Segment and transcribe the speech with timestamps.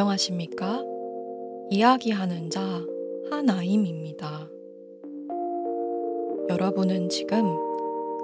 [0.00, 0.82] 안녕하십니까?
[1.68, 2.62] 이야기하는 자
[3.30, 4.48] 하나임입니다.
[6.48, 7.44] 여러분은 지금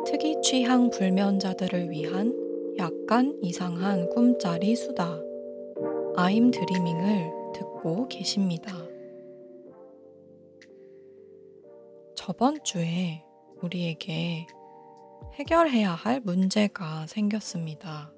[0.07, 2.35] 특이 취향 불면자들을 위한
[2.79, 5.21] 약간 이상한 꿈짜리 수다
[6.17, 8.73] 아임 드리밍을 듣고 계십니다.
[12.15, 13.23] 저번 주에
[13.63, 14.47] 우리에게
[15.35, 18.11] 해결해야 할 문제가 생겼습니다.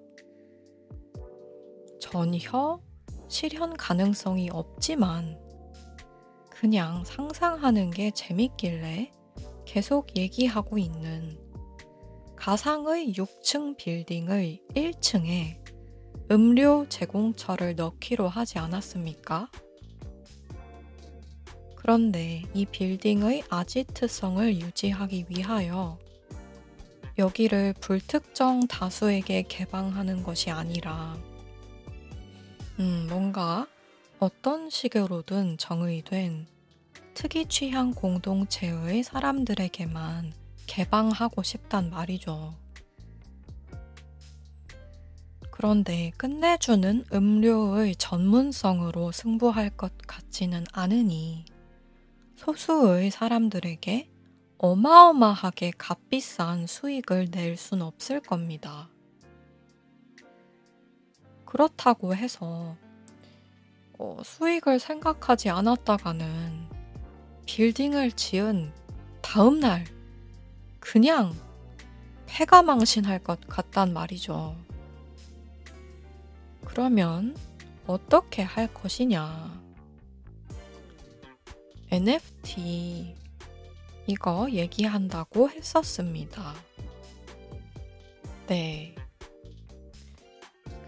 [1.99, 2.88] 전혀
[3.29, 5.39] 실현 가능성이 없지만
[6.51, 9.13] 그냥 상상하는 게 재밌길래
[9.65, 11.39] 계속 얘기하고 있는
[12.37, 15.59] 가상의 6층 빌딩의 1층에
[16.31, 19.51] 음료 제공처를 넣기로 하지 않았습니까?
[21.75, 25.99] 그런데 이 빌딩의 아지트성을 유지하기 위하여
[27.19, 31.17] 여기를 불특정 다수에게 개방하는 것이 아니라
[32.79, 33.67] 음, 뭔가
[34.21, 36.47] 어떤 식으로든 정의된
[37.15, 40.33] 특이 취향 공동체의 사람들에게만
[40.67, 42.55] 개방하고 싶단 말이죠.
[45.51, 51.45] 그런데 끝내주는 음료의 전문성으로 승부할 것 같지는 않으니
[52.37, 54.09] 소수의 사람들에게
[54.59, 58.89] 어마어마하게 값비싼 수익을 낼 순 없을 겁니다.
[61.49, 62.77] 그렇다고 해서
[63.99, 66.69] 어, 수익을 생각하지 않았다가는
[67.47, 68.71] 빌딩을 지은
[69.23, 69.87] 다음 날
[70.79, 71.35] 그냥
[72.27, 74.57] 폐가망신할 것 같단 말이죠.
[76.67, 77.35] 그러면
[77.87, 79.59] 어떻게 할 것이냐?
[81.91, 83.17] NFT
[84.07, 86.55] 이거 얘기한다고 했었습니다.
[88.49, 88.95] 네.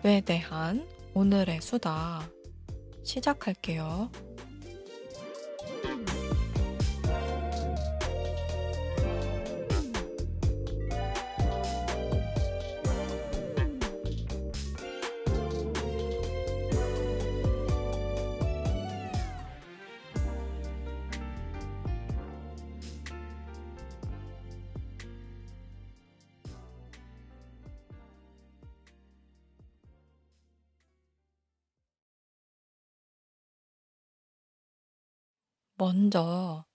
[0.03, 2.23] 그에 대한 오늘의 수다
[3.05, 4.11] 시작할게요.
[35.81, 36.67] 먼저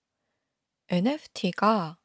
[0.88, 2.00] NFT가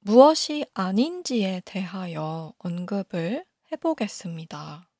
[0.00, 4.90] 무엇이 아닌지에 대하여 언급을 해보겠습니다.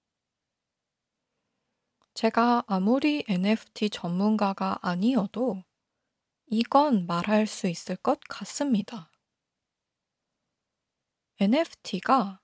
[2.14, 5.64] 제가 아무리 NFT 전문가가 아니어도
[6.46, 9.10] 이건 말할 수 있을 것 같습니다.
[11.40, 12.40] NFT가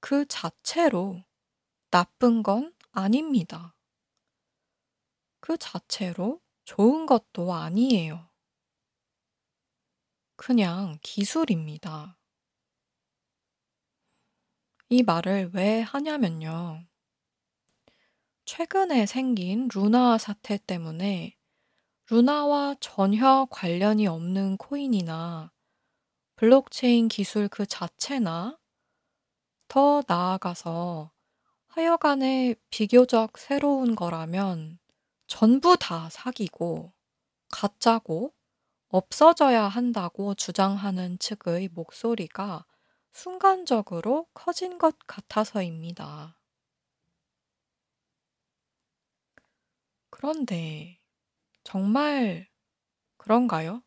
[0.00, 1.22] 그 자체로
[1.90, 3.76] 나쁜 건 아닙니다.
[5.40, 6.40] 그 자체로
[6.74, 8.30] 좋은 것도 아니에요.
[10.36, 12.16] 그냥 기술입니다.
[14.88, 16.86] 이 말을 왜 하냐면요.
[18.46, 21.36] 최근에 생긴 루나 사태 때문에
[22.08, 25.52] 루나와 전혀 관련이 없는 코인이나
[26.36, 28.58] 블록체인 기술 그 자체나
[29.68, 31.12] 더 나아가서
[31.66, 34.78] 하여간에 비교적 새로운 거라면
[35.34, 36.92] 전부 다 사기고
[37.50, 38.34] 가짜고
[38.88, 42.66] 없어져야 한다고 주장하는 측의 목소리가
[43.12, 46.38] 순간적으로 커진 것 같아서입니다.
[50.10, 51.00] 그런데
[51.64, 52.46] 정말
[53.16, 53.82] 그런가요?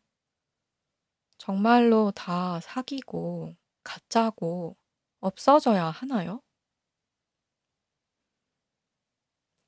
[1.38, 4.76] 정말로 다 사기고 가짜고
[5.20, 6.42] 없어져야 하나요?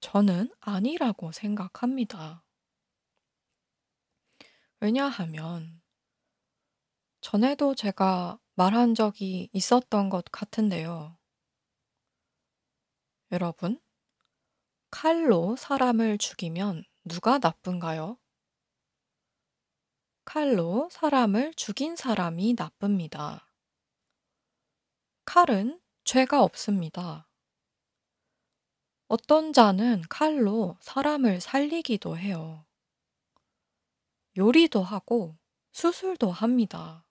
[0.01, 2.45] 저는 아니라고 생각합니다.
[4.81, 5.83] 왜냐하면
[7.21, 11.19] 전에도 제가 말한 적이 있었던 것 같은데요.
[13.33, 13.81] 여러분,
[14.91, 18.19] 칼로 사람을 죽이면 누가 나쁜가요?
[20.25, 23.49] 칼로 사람을 죽인 사람이 나쁩니다.
[25.25, 27.28] 칼은 죄가 없습니다.
[29.09, 32.67] 어떤 자는 칼로 사람을 살리기도 해요.
[34.37, 35.39] 요리도 하고
[35.73, 37.07] 수술도 합니다.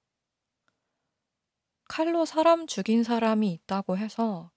[1.85, 4.51] 칼로 사람 죽인 사람이 있다고 해서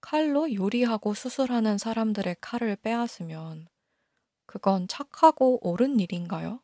[0.00, 3.68] 칼로 요리하고 수술하는 사람들의 칼을 빼앗으면
[4.46, 6.62] 그건 착하고 옳은 일인가요?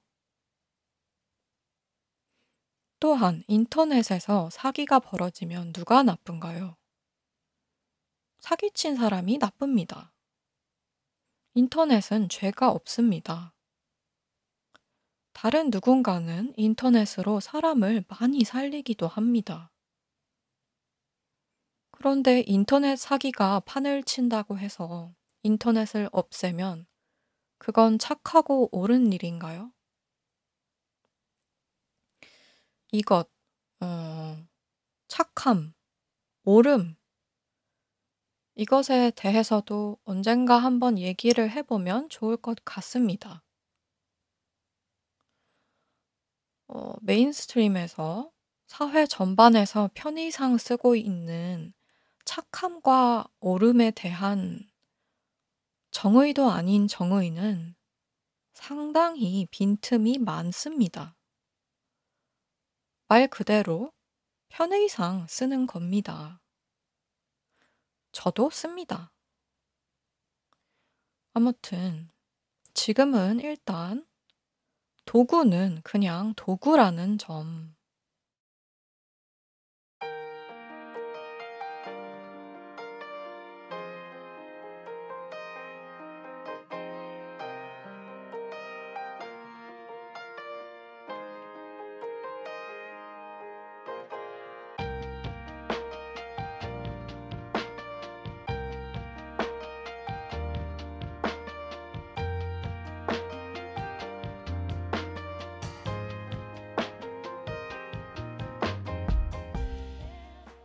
[3.01, 6.77] 또한 인터넷에서 사기가 벌어지면 누가 나쁜가요?
[8.39, 10.12] 사기친 사람이 나쁩니다.
[11.55, 13.55] 인터넷은 죄가 없습니다.
[15.35, 19.71] 다른 누군가는 인터넷으로 사람을 많이 살리기도 합니다.
[21.91, 26.87] 그런데 인터넷 사기가 판을 친다고 해서 인터넷을 없애면
[27.59, 29.73] 그건 착하고 옳은 일인가요?
[32.93, 33.29] 이것,
[33.81, 34.47] 어,
[35.09, 35.75] 착함,
[36.45, 36.97] 옳음,
[38.55, 43.43] 이것에 대해서도 언젠가 한번 얘기를 해보면 좋을 것 같습니다.
[46.69, 48.31] 어, mainstream에서
[48.67, 51.73] 사회 전반에서 편의상 쓰고 있는
[52.25, 54.61] 착함과 옳음에 대한
[55.91, 57.75] 정의도 아닌 정의는
[58.55, 61.17] 상당히 빈틈이 많습니다.
[63.09, 63.93] 말 그대로
[64.49, 66.42] 편의상 쓰는 겁니다.
[68.13, 69.13] 저도 씁니다.
[71.33, 72.11] 아무튼
[72.75, 74.07] 지금은 일단
[75.07, 77.75] 도구는 그냥 도구라는 점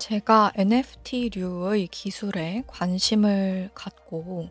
[0.07, 4.49] 제가 NFT류의 기술에 관심을 갖고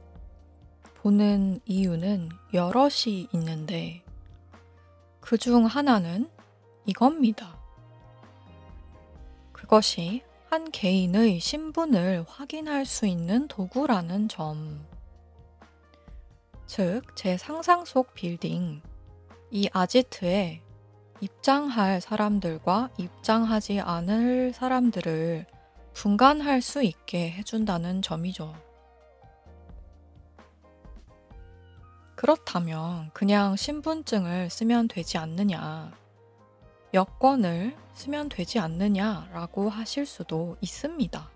[0.99, 4.05] 보는 이유는 여럿이 있는데
[5.19, 6.29] 그 중 하나는
[6.85, 7.59] 이겁니다.
[9.55, 14.87] 그것이 한 개인의 신분을 확인할 수 있는 도구라는 점.
[16.67, 18.83] 즉, 제 상상 속 빌딩,
[19.51, 20.61] 이 아지트에
[21.21, 25.47] 입장할 사람들과 입장하지 않을 사람들을
[25.95, 28.55] 분간할 수 있게 해준다는 점이죠.
[32.15, 35.93] 그렇다면 그냥 신분증을 쓰면 되지 않느냐,
[36.95, 41.31] 여권을 쓰면 되지 않느냐라고 하실 수도 있습니다.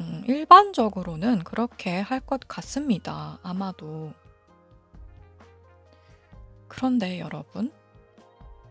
[0.00, 3.38] 음, 일반적으로는 그렇게 할 것 같습니다.
[3.42, 4.12] 아마도.
[6.74, 7.70] 그런데 여러분,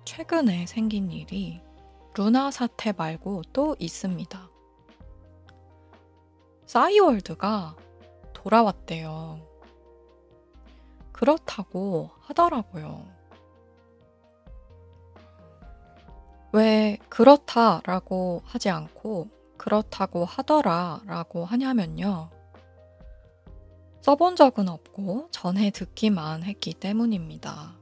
[0.06, 1.62] 최근에 생긴 일이
[2.16, 4.50] 루나 사태 말고 또 있습니다.
[6.66, 7.76] 싸이월드가
[8.34, 9.48] 돌아왔대요.
[11.12, 13.06] 그렇다고 하더라고요.
[16.54, 22.32] 왜 그렇다라고 하지 않고 그렇다고 하더라라고 하냐면요.
[24.02, 27.81] 써본 적은 없고 전해 듣기만 했기 때문입니다.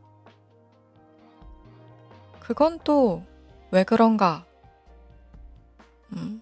[2.49, 3.29] 그건 또
[3.71, 4.45] 왜 그런가?
[6.13, 6.41] 음,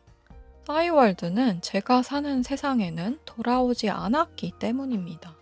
[0.66, 5.36] 싸이월드는 제가 사는 세상에는 돌아오지 않았기 때문입니다.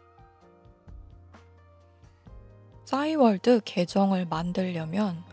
[2.85, 5.23] 싸이월드 계정을 만들려면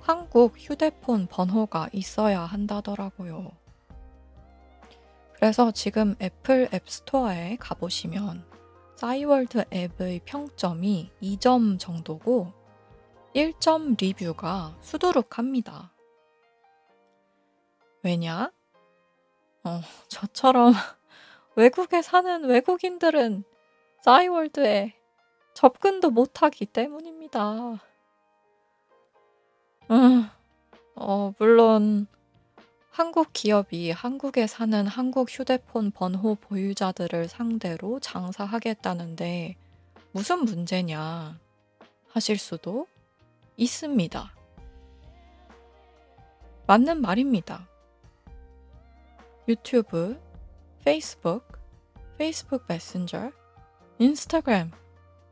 [0.00, 3.52] 한국 휴대폰 번호가 있어야 한다더라고요.
[5.34, 8.44] 그래서 지금 애플 앱스토어에 가보시면
[8.96, 12.52] 싸이월드 앱의 평점이 2점 정도고
[13.34, 15.92] 1점 리뷰가 수두룩합니다.
[18.02, 18.50] 왜냐?
[19.62, 20.72] 어, 저처럼
[21.54, 23.44] 외국에 사는 외국인들은
[24.02, 24.94] 싸이월드에
[25.54, 27.78] 접근도 못하기 때문입니다.
[29.90, 30.28] 음,
[30.96, 32.06] 어, 물론
[32.90, 39.56] 한국 기업이 한국에 사는 한국 휴대폰 번호 보유자들을 상대로 장사하겠다는데
[40.12, 41.38] 무슨 문제냐
[42.08, 42.86] 하실 수도
[43.60, 44.34] 있습니다.
[46.66, 47.68] 맞는 말입니다.
[49.46, 50.18] 유튜브,
[50.82, 51.46] 페이스북,
[52.16, 53.30] 페이스북 메신저,
[53.98, 54.70] 인스타그램,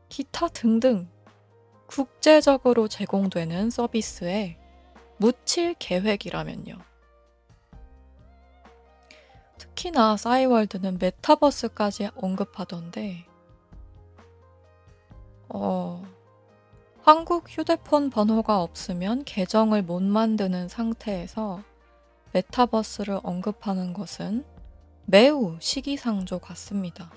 [0.09, 1.09] 기타 등등
[1.87, 4.59] 국제적으로 제공되는 서비스에
[5.17, 6.77] 묻힐 계획이라면요.
[9.57, 13.25] 특히나 싸이월드는 메타버스까지 언급하던데,
[15.49, 16.18] 어,
[17.09, 21.63] 한국 휴대폰 번호가 없으면 계정을 못 만드는 상태에서
[22.33, 24.45] 메타버스를 언급하는 것은
[25.07, 27.11] 매우 시기상조 같습니다.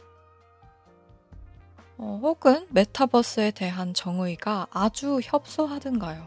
[1.99, 6.26] 어, 혹은 메타버스에 대한 정의가 아주 협소하든가요.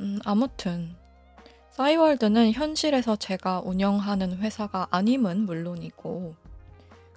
[0.00, 0.94] 음, 아무튼
[1.70, 6.47] 싸이월드는 현실에서 제가 운영하는 회사가 아님은 물론이고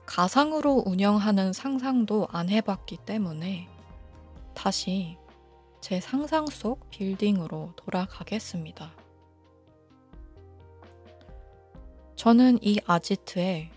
[0.06, 3.68] 가상으로 운영하는 상상도 안 해봤기 때문에
[4.54, 5.18] 다시
[5.80, 8.92] 제 상상 속 빌딩으로 돌아가겠습니다.
[12.16, 13.72] 저는 이 아지트에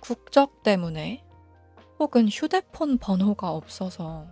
[0.00, 1.24] 국적 때문에
[2.00, 4.26] 혹은 휴대폰 번호가 없어서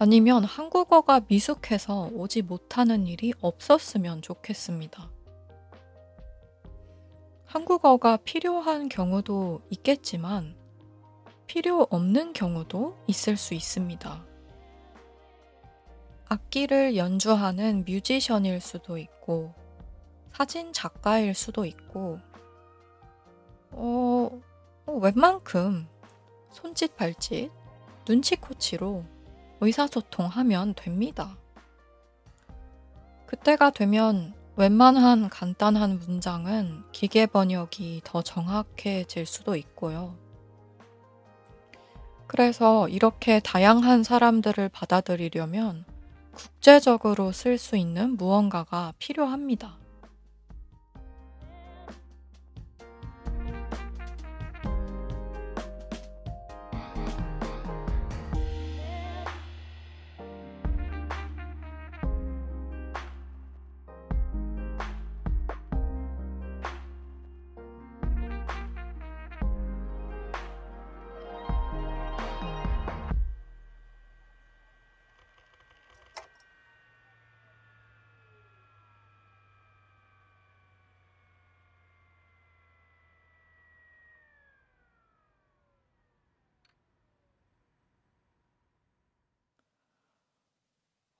[0.00, 5.13] 아니면 한국어가 미숙해서 오지 못하는 일이 없었으면 좋겠습니다.
[7.54, 10.56] 한국어가 필요한 경우도 있겠지만
[11.46, 14.24] 필요 없는 경우도 있을 수 있습니다.
[16.28, 19.54] 악기를 연주하는 뮤지션일 수도 있고
[20.32, 22.18] 사진 작가일 수도 있고
[23.70, 24.42] 어,
[24.86, 25.86] 어 웬만큼
[26.50, 27.52] 손짓 발짓
[28.08, 29.04] 눈치코치로
[29.60, 31.38] 의사소통하면 됩니다.
[33.26, 40.16] 그때가 되면 웬만한 간단한 문장은 기계 번역이 더 정확해질 수도 있고요.
[42.28, 45.84] 그래서 이렇게 다양한 사람들을 받아들이려면
[46.32, 49.83] 국제적으로 쓸 수 있는 무언가가 필요합니다.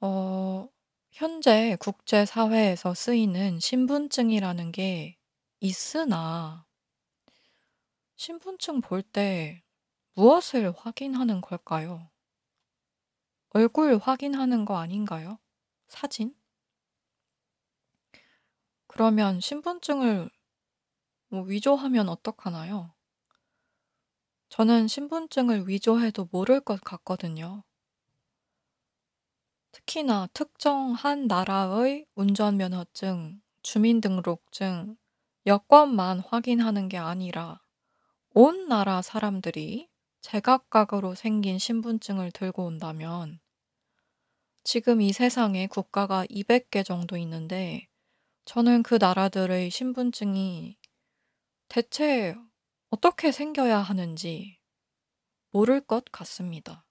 [0.06, 0.68] 어,
[1.12, 5.16] 현재 국제 사회에서 쓰이는 신분증이라는 게
[5.60, 6.66] 있으나,
[8.16, 9.62] 신분증 볼 때
[10.14, 12.10] 무엇을 확인하는 걸까요?
[13.54, 15.38] 얼굴 확인하는 거 아닌가요?
[15.88, 16.34] 사진?
[18.86, 20.30] 그러면 신분증을
[21.28, 22.94] 뭐 위조하면 어떡하나요?
[24.48, 27.62] 저는 신분증을 위조해도 모를 것 같거든요.
[29.74, 34.96] 특히나 특정 한 나라의 운전면허증, 주민등록증,
[35.46, 37.60] 여권만 확인하는 게 아니라
[38.30, 39.88] 온 나라 사람들이
[40.20, 43.40] 제각각으로 생긴 신분증을 들고 온다면
[44.62, 47.88] 지금 이 세상에 국가가 200개 정도 있는데
[48.44, 50.78] 저는 그 나라들의 신분증이
[51.66, 52.36] 대체
[52.90, 54.56] 어떻게 생겨야 하는지
[55.50, 56.83] 모를 것 같습니다.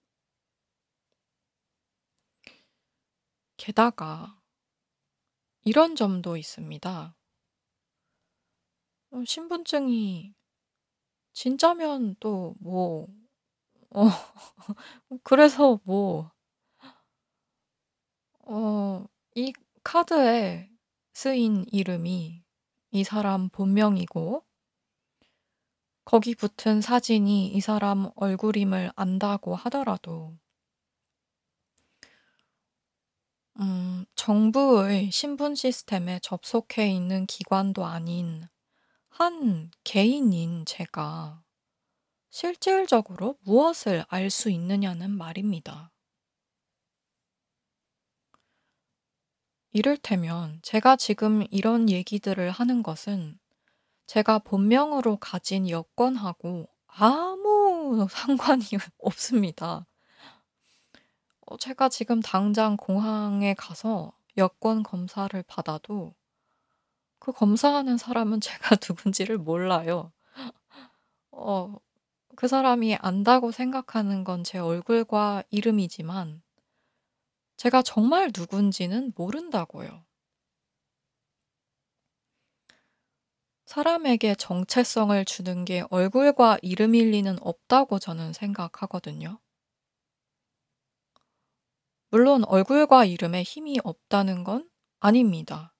[3.57, 4.39] 게다가
[5.65, 7.15] 이런 점도 있습니다.
[9.11, 10.33] 어, 신분증이
[11.33, 13.07] 진짜면 또 뭐,
[13.91, 14.03] 어,
[15.23, 16.31] 그래서 뭐,
[18.45, 19.05] 어,
[19.35, 20.69] 이 카드에
[21.13, 22.43] 쓰인 이름이
[22.91, 24.43] 이 사람 본명이고,
[26.05, 30.37] 거기 붙은 사진이 이 사람 얼굴임을 안다고 하더라도,
[33.59, 38.47] 음, 정부의 신분 시스템에 접속해 있는 기관도 아닌
[39.09, 41.43] 한 개인인 제가
[42.31, 45.91] 실질적으로 무엇을 알 수 있느냐는 말입니다.
[49.71, 53.37] 이를테면 제가 지금 이런 얘기들을 하는 것은
[54.07, 58.65] 제가 본명으로 가진 여권하고 아무 상관이
[58.99, 59.87] 없습니다.
[61.53, 66.15] 어, 제가 지금 당장 공항에 가서 여권 검사를 받아도
[67.19, 70.11] 그 검사하는 사람은 제가 누군지를 몰라요.
[71.31, 71.75] 어,
[72.35, 76.41] 그 사람이 안다고 생각하는 건 제 얼굴과 이름이지만
[77.57, 80.03] 제가 정말 누군지는 모른다고요.
[83.65, 89.37] 사람에게 정체성을 주는 게 얼굴과 이름일 리는 없다고 저는 생각하거든요.
[92.13, 95.73] 물론 얼굴과 이름에 힘이 없다는 건 아닙니다.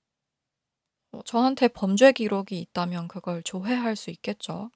[1.12, 4.70] 어, 저한테 범죄 기록이 있다면 그걸 조회할 수 있겠죠.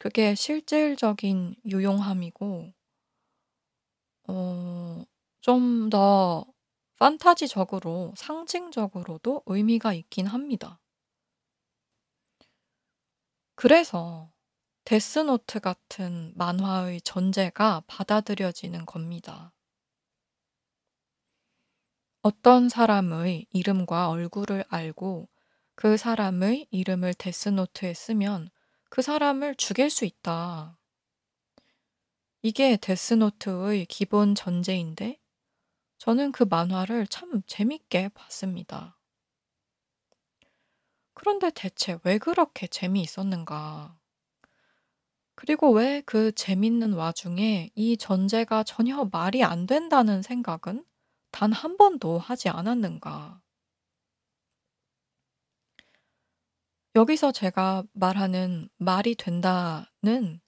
[0.00, 2.72] 그게 실질적인 유용함이고,
[4.28, 5.04] 어,
[5.40, 6.46] 좀 더
[6.98, 10.80] 판타지적으로, 상징적으로도 의미가 있긴 합니다.
[13.54, 14.32] 그래서
[14.84, 19.52] 데스노트 같은 만화의 전제가 받아들여지는 겁니다.
[22.22, 25.28] 어떤 사람의 이름과 얼굴을 알고
[25.74, 28.48] 그 사람의 이름을 데스노트에 쓰면
[28.88, 30.78] 그 사람을 죽일 수 있다.
[32.42, 35.18] 이게 데스노트의 기본 전제인데
[35.98, 38.98] 저는 그 만화를 참 재밌게 봤습니다.
[41.14, 43.96] 그런데 대체 왜 그렇게 재미있었는가?
[45.34, 50.84] 그리고 왜 그 재밌는 와중에 이 전제가 전혀 말이 안 된다는 생각은
[51.32, 53.40] 단 한 번도 하지 않았는가?
[56.94, 60.40] 여기서 제가 말하는 말이 된다는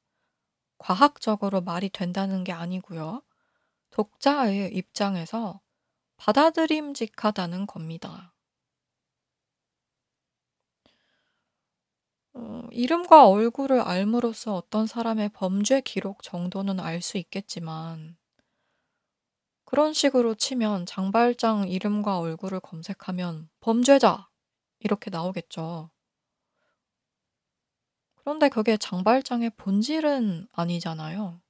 [0.78, 3.22] 과학적으로 말이 된다는 게 아니고요.
[3.90, 5.60] 독자의 입장에서
[6.18, 8.34] 받아들임직하다는 겁니다.
[12.34, 18.16] 어, 이름과 얼굴을 알므로써 어떤 사람의 범죄 기록 정도는 알 수 있겠지만,
[19.72, 24.28] 그런 식으로 치면 장발장 이름과 얼굴을 검색하면 범죄자!
[24.80, 25.88] 이렇게 나오겠죠.
[28.16, 31.40] 그런데 그게 장발장의 본질은 아니잖아요.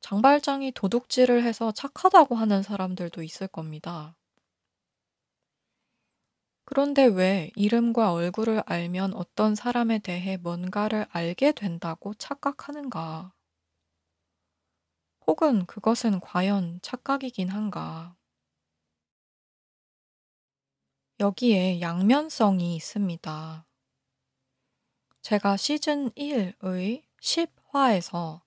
[0.00, 4.16] 장발장이 도둑질을 해서 착하다고 하는 사람들도 있을 겁니다.
[6.64, 13.32] 그런데 왜 이름과 얼굴을 알면 어떤 사람에 대해 뭔가를 알게 된다고 착각하는가?
[15.26, 18.16] 혹은 그것은 과연 착각이긴 한가?
[21.20, 23.66] 여기에 양면성이 있습니다.
[25.22, 28.42] 제가 시즌 1의 10화에서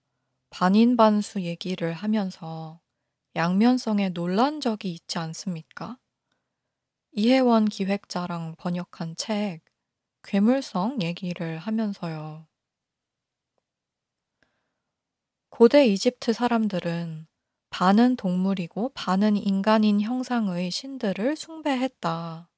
[0.50, 2.80] 반인반수 얘기를 하면서
[3.36, 5.98] 양면성에 놀란 적이 있지 않습니까?
[7.12, 9.62] 이혜원 기획자랑 번역한 책
[10.24, 12.49] 괴물성 얘기를 하면서요.
[15.60, 17.28] 고대 이집트 사람들은
[17.70, 22.50] 반은 동물이고 반은 인간인 형상의 신들을 숭배했다.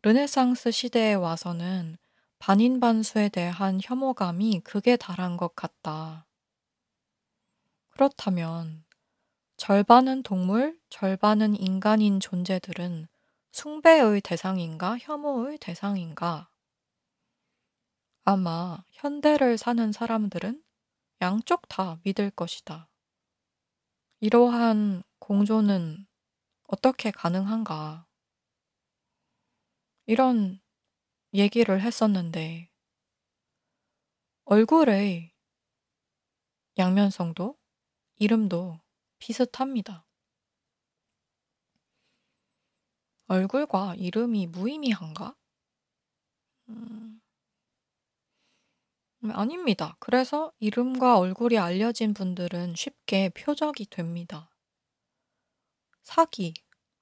[0.00, 1.98] 르네상스 시대에 와서는
[2.38, 6.26] 반인반수에 대한 혐오감이 극에 달한 것 같다.
[7.90, 8.86] 그렇다면
[9.58, 13.08] 절반은 동물, 절반은 인간인 존재들은
[13.52, 16.48] 숭배의 대상인가, 혐오의 대상인가?
[18.24, 20.62] 아마 현대를 사는 사람들은
[21.20, 22.88] 양쪽 다 믿을 것이다.
[24.20, 26.06] 이러한 공존은
[26.68, 28.06] 어떻게 가능한가?
[30.06, 30.60] 이런
[31.34, 32.70] 얘기를 했었는데,
[34.44, 35.32] 얼굴의
[36.78, 37.58] 양면성도
[38.16, 38.80] 이름도
[39.18, 40.06] 비슷합니다.
[43.26, 45.36] 얼굴과 이름이 무의미한가?
[46.68, 47.20] 음,
[49.22, 49.96] 음, 아닙니다.
[50.00, 54.50] 그래서 이름과 얼굴이 알려진 분들은 쉽게 표적이 됩니다.
[56.02, 56.54] 사기,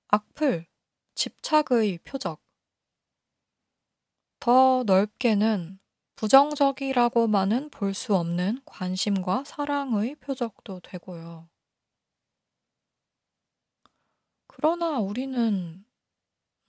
[0.09, 0.66] 악플,
[1.14, 2.42] 집착의 표적.
[4.40, 5.79] 더 넓게는
[6.16, 11.50] 부정적이라고만은 볼 수 없는 관심과 사랑의 표적도 되고요.
[14.48, 15.85] 그러나 우리는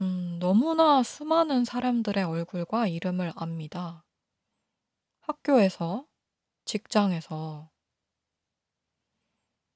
[0.02, 4.06] 음, 너무나 수많은 사람들의 얼굴과 이름을 압니다.
[5.28, 6.08] 학교에서,
[6.66, 7.70] 직장에서,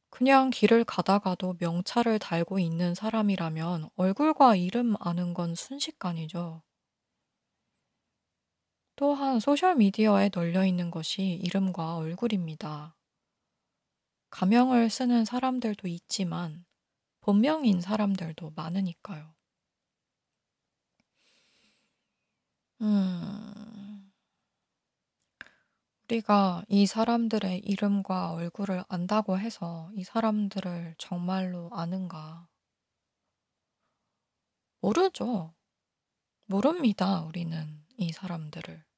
[0.10, 6.64] 그냥 길을 가다가도 명찰을 달고 있는 사람이라면 얼굴과 이름 아는 건 순식간이죠.
[8.96, 12.96] 또한 소셜미디어에 널려 있는 것이 이름과 얼굴입니다.
[14.30, 16.66] 가명을 쓰는 사람들도 있지만
[17.22, 19.34] 본명인 사람들도 많으니까요.
[22.82, 23.54] 음,
[26.12, 32.50] 우리가 이 사람들의 이름과 얼굴을 안다고 해서 이 사람들을 정말로 아는가?
[34.82, 35.54] 모르죠.
[36.48, 38.91] 모릅니다, 우리는 이 사람들을.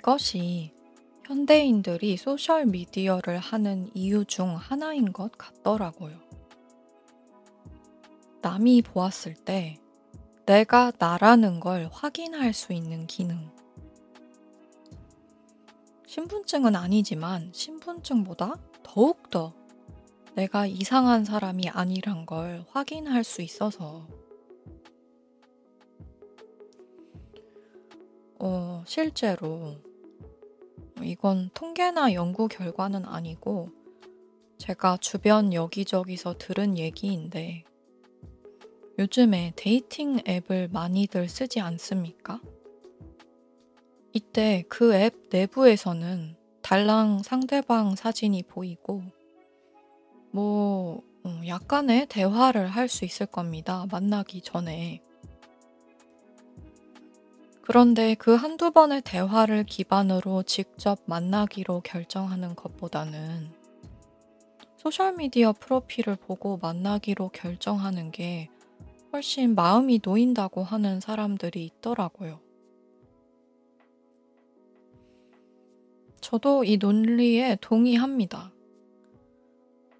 [0.00, 0.72] 이것이
[1.26, 6.18] 현대인들이 소셜미디어를 하는 이유 중 하나인 것 같더라고요.
[8.40, 9.78] 남이 보았을 때
[10.46, 13.50] 내가 나라는 걸 확인할 수 있는 기능.
[16.06, 19.52] 신분증은 아니지만 신분증보다 더욱더
[20.34, 24.08] 내가 이상한 사람이 아니란 걸 확인할 수 있어서
[28.38, 29.76] 어, 실제로
[31.04, 33.70] 이건 통계나 연구 결과는 아니고
[34.58, 37.64] 제가 주변 여기저기서 들은 얘기인데
[38.98, 42.40] 요즘에 dating 앱을 많이들 쓰지 않습니까?
[44.12, 49.02] 이때 그 앱 내부에서는 달랑 상대방 사진이 보이고
[50.32, 53.86] 뭐 어, 약간의 대화를 할 수 있을 겁니다.
[53.90, 55.02] 만나기 전에.
[57.70, 63.52] 그런데 그 한두 번의 대화를 기반으로 직접 만나기로 결정하는 것보다는
[64.78, 68.50] 소셜미디어 프로필을 보고 만나기로 결정하는 게
[69.12, 72.40] 훨씬 마음이 놓인다고 하는 사람들이 있더라고요.
[76.20, 78.50] 저도 이 논리에 동의합니다.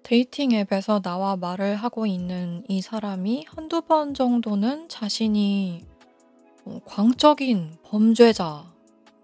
[0.03, 5.89] dating 앱에서 나와 말을 하고 있는 이 사람이 한두 번 정도는 자신이
[6.65, 8.63] 어, 광적인 범죄자나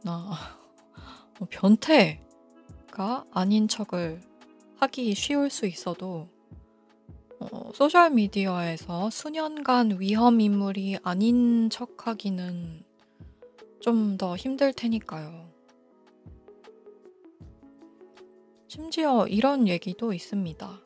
[1.39, 4.21] 뭐 변태가 아닌 척을
[4.80, 6.28] 하기 쉬울 수 있어도
[7.39, 12.84] 어, 소셜미디어에서 수년간 위험 인물이 아닌 척 하기는
[13.80, 15.47] 좀 더 힘들 테니까요.
[18.67, 20.82] 심지어 이런 얘기도 있습니다.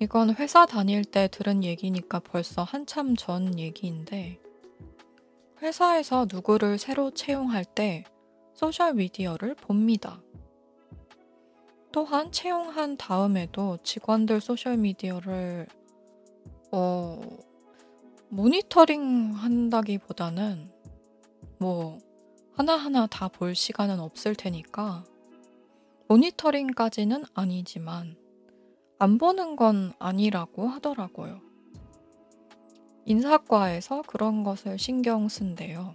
[0.00, 4.40] 이건 회사 다닐 때 들은 얘기니까 벌써 한참 전 얘기인데,
[5.62, 8.02] 회사에서 누구를 새로 채용할 때
[8.54, 10.20] 소셜미디어를 봅니다.
[11.92, 15.68] 또한 채용한 다음에도 직원들 소셜미디어를
[16.72, 17.20] 어,
[18.30, 20.72] 모니터링 한다기보다는
[21.58, 21.98] 뭐
[22.54, 25.04] 하나하나 다 볼 시간은 없을 테니까
[26.08, 28.16] 모니터링까지는 아니지만
[28.98, 31.51] 안 보는 건 아니라고 하더라고요.
[33.04, 35.94] 인사과에서 그런 것을 신경 쓴대요.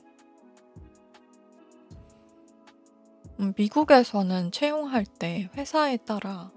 [3.40, 6.52] 음, 미국에서는 채용할 때 회사에 따라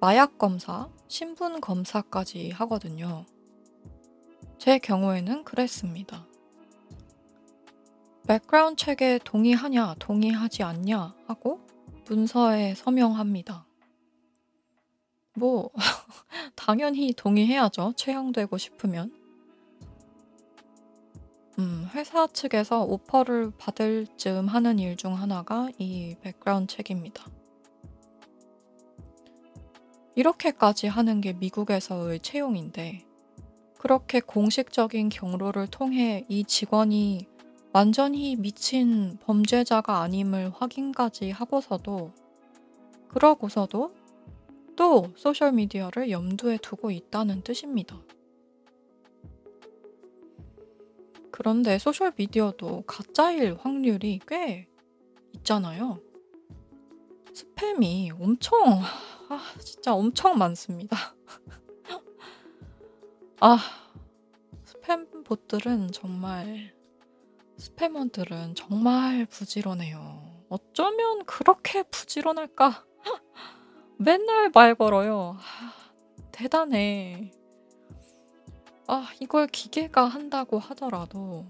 [0.00, 3.26] 마약 검사, 신분 검사까지 하거든요.
[4.58, 6.26] 제 경우에는 그랬습니다.
[8.26, 11.60] background check에 동의하냐, 동의하지 않냐 하고
[12.08, 13.66] 문서에 서명합니다.
[15.34, 15.70] 뭐,
[16.54, 17.94] 당연히 동의해야죠.
[17.96, 19.23] 채용되고 싶으면.
[21.58, 27.24] 음, 회사 측에서 오퍼를 받을 즈음 하는 일 중 하나가 이 background check입니다.
[30.16, 33.04] 이렇게까지 하는 게 미국에서의 채용인데,
[33.78, 37.28] 그렇게 공식적인 경로를 통해 이 직원이
[37.72, 42.12] 완전히 미친 범죄자가 아님을 확인까지 하고서도
[43.08, 43.94] 그러고서도
[44.76, 48.00] 또 소셜미디어를 염두에 두고 있다는 뜻입니다.
[51.36, 54.68] 그런데 소셜미디어도 가짜일 확률이 꽤
[55.32, 55.98] 있잖아요.
[57.32, 58.80] 스팸이 엄청,
[59.28, 60.96] 아, 진짜 엄청 많습니다.
[63.40, 63.58] 아,
[64.64, 66.72] 스팸 봇들은 정말
[67.56, 70.44] 스패머들은 정말 부지런해요.
[70.48, 72.86] 어쩌면 그렇게 부지런할까?
[73.98, 75.36] 맨날 말 걸어요.
[76.30, 77.32] 대단해.
[78.86, 81.46] 아, 이걸 기계가 한다고 하더라도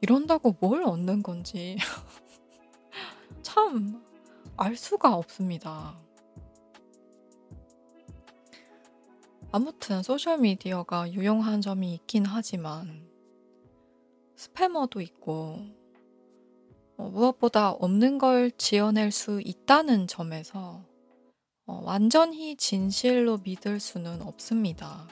[0.00, 1.76] 이런다고 뭘 얻는 건지
[3.42, 4.12] 참
[4.56, 5.98] 알 수가 없습니다.
[9.50, 13.08] 아무튼 소셜미디어가 유용한 점이 있긴 하지만
[14.36, 15.58] 스패머도 있고
[16.96, 20.84] 어, 무엇보다 없는 걸 지어낼 수 있다는 점에서
[21.66, 25.08] 어, 완전히 진실로 믿을 수는 없습니다.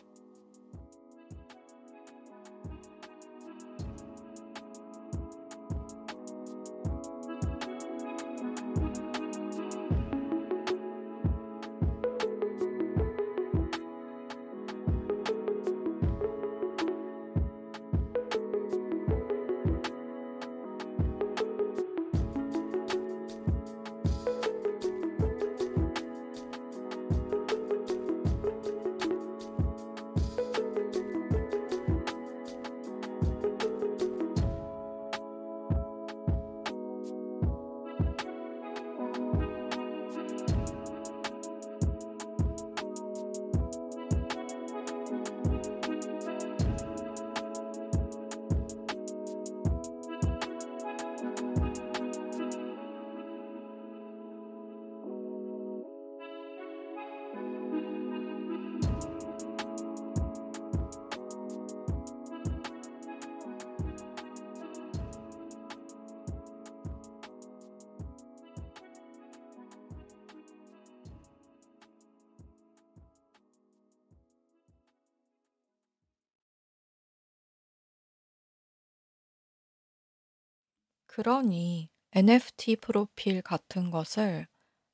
[81.21, 84.47] 그러니 NFT 프로필 같은 것을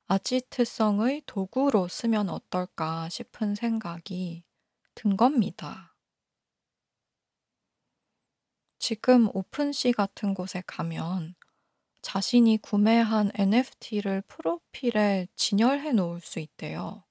[0.07, 4.43] 아지트성의 도구로 쓰면 어떨까 싶은 생각이
[4.93, 5.95] 든 겁니다.
[8.77, 11.35] 지금 오픈시 같은 곳에 가면
[12.01, 17.05] 자신이 구매한 NFT를 프로필에 진열해 놓을 수 있대요.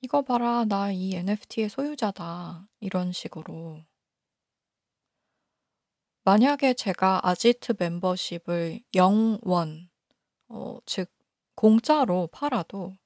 [0.00, 0.64] "이거 봐라.
[0.64, 3.84] 나 이 NFT의 소유자다." 이런 식으로.
[6.26, 9.88] 만약에 제가 아지트 멤버십을 0 원
[10.48, 11.10] 어 즉
[11.56, 12.96] 공짜로 팔아도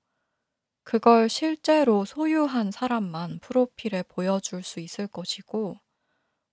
[0.85, 5.79] 그걸 실제로 소유한 사람만 프로필에 보여줄 수 있을 것이고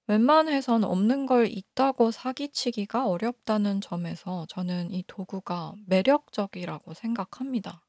[0.08, 7.86] 웬만해선 없는 걸 있다고 사기치기가 어렵다는 점에서 저는 이 도구가 매력적이라고 생각합니다.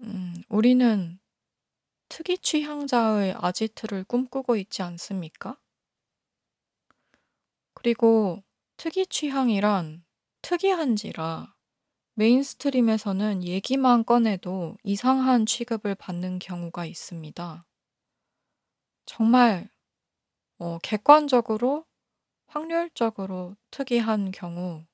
[0.00, 1.18] 음 우리는
[2.08, 5.58] 특이 취향자의 아지트를 꿈꾸고 있지 않습니까?
[7.78, 8.42] 그리고
[8.76, 10.04] 특이 취향이란
[10.42, 11.54] 특이한지라
[12.14, 17.64] 메인스트림에서는 얘기만 꺼내도 이상한 취급을 받는 경우가 있습니다.
[19.06, 19.70] 정말
[20.58, 21.84] 어 객관적으로
[22.48, 24.84] 확률적으로 특이한 경우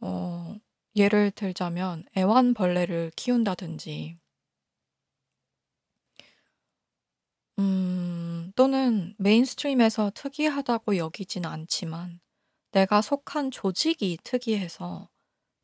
[0.00, 0.54] 어
[0.96, 4.18] 예를 들자면 애완벌레를 키운다든지
[7.58, 12.20] 음 또는 mainstream에서 특이하다고 여기진 않지만
[12.70, 15.08] 내가 속한 조직이 특이해서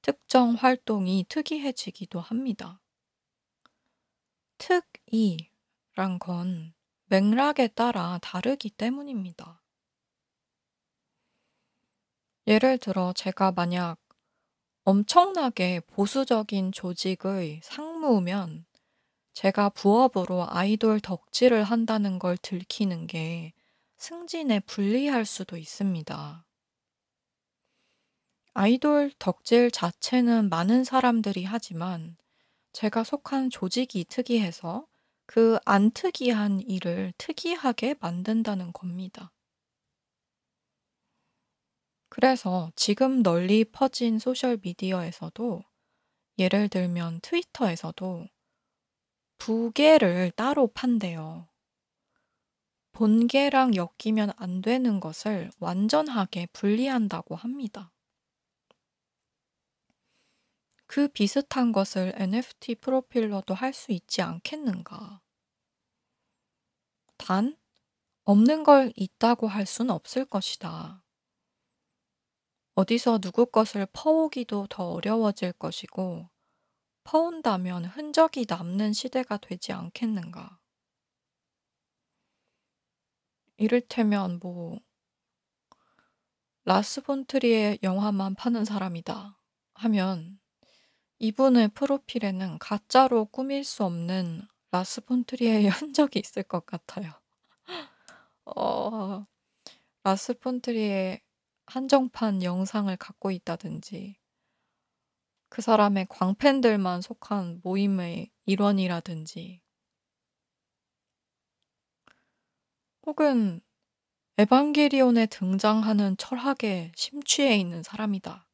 [0.03, 2.81] 특정 활동이 특이해지기도 합니다.
[4.59, 6.75] 특이란 건
[7.07, 9.63] 맥락에 따라 다르기 때문입니다.
[12.47, 13.97] 예를 들어 제가 만약
[14.85, 18.67] 엄청나게 보수적인 조직의 상무면
[19.35, 23.53] 제가 부업으로 아이돌 덕질을 한다는 걸 들키는 게
[23.99, 26.47] 승진에 불리할 수도 있습니다.
[28.55, 32.17] 아이돌 덕질 자체는 많은 사람들이 하지만
[32.73, 34.87] 제가 속한 조직이 특이해서
[35.27, 39.33] 그 안 특이한 일을 특이하게 만든다는 겁니다.
[42.09, 45.63] 그래서 지금 널리 퍼진 소셜 미디어에서도
[46.39, 48.29] 예를 들면 트위터에서도
[49.45, 51.51] 부계를 따로 판대요.
[52.93, 57.93] 본계랑 엮이면 안 되는 것을 완전하게 분리한다고 합니다.
[60.87, 65.21] 그 비슷한 것을 NFT 프로필로도 할 수 있지 않겠는가.
[67.19, 67.59] 단
[68.25, 71.05] 없는 걸 있다고 할 순 없을 것이다.
[72.77, 76.31] 어디서 누구 것을 퍼오기도 더 어려워질 것이고
[77.05, 80.59] 퍼온다면 흔적이 남는 시대가 되지 않겠는가.
[83.57, 84.81] 이를테면 뭐
[86.65, 89.39] 라스 폰 트리에 영화만 파는 사람이다
[89.75, 90.41] 하면
[91.19, 97.13] 이분의 프로필에는 가짜로 꾸밀 수 없는 라스 폰 트리에의 흔적이 있을 것 같아요.
[98.47, 99.27] 어
[100.03, 101.21] 라스 폰 트리의
[101.67, 104.17] 한정판 영상을 갖고 있다든지
[105.55, 109.61] 그 사람의 광팬들만 속한 모임의 일원이라든지
[113.07, 113.61] 혹은
[114.37, 118.49] 에반게리온에 등장하는 철학에 심취해 있는 사람이다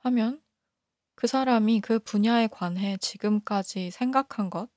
[0.00, 0.42] 하면
[1.14, 4.68] 그 사람이 그 분야에 관해 지금까지 생각한 것,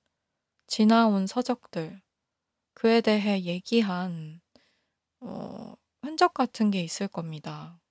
[0.65, 2.01] 지나온 서적들,
[2.73, 4.39] 그에 대해 얘기한
[5.19, 7.81] 어 흔적 같은 게 있을 겁니다.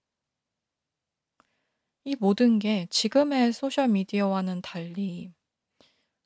[2.05, 5.33] 이 모든 게 지금의 소셜 미디어와는 달리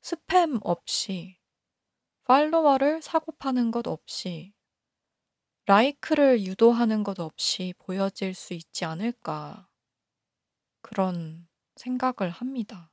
[0.03, 1.37] 스팸 없이
[2.25, 4.53] 팔로워를 사고파는 것 없이
[5.67, 9.69] 라이크를 유도하는 것 없이 보여질 수 있지 않을까
[10.81, 12.91] 그런 생각을 합니다.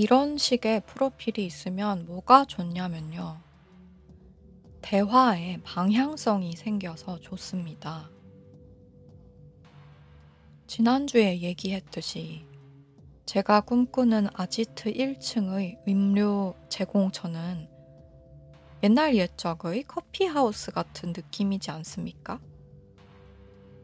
[0.00, 3.38] 이런 식의 프로필이 있으면 뭐가 좋냐면요.
[4.80, 8.08] 대화에 방향성이 생겨서 좋습니다.
[10.66, 12.46] 지난주에 얘기했듯이
[13.26, 17.68] 제가 꿈꾸는 아지트 1층의 음료 제공처는
[18.82, 22.40] 옛날 옛적의 커피하우스 같은 느낌이지 않습니까?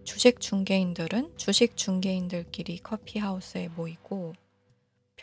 [0.03, 4.33] 주식 중개인들은 주식 중개인들끼리 커피하우스에 모이고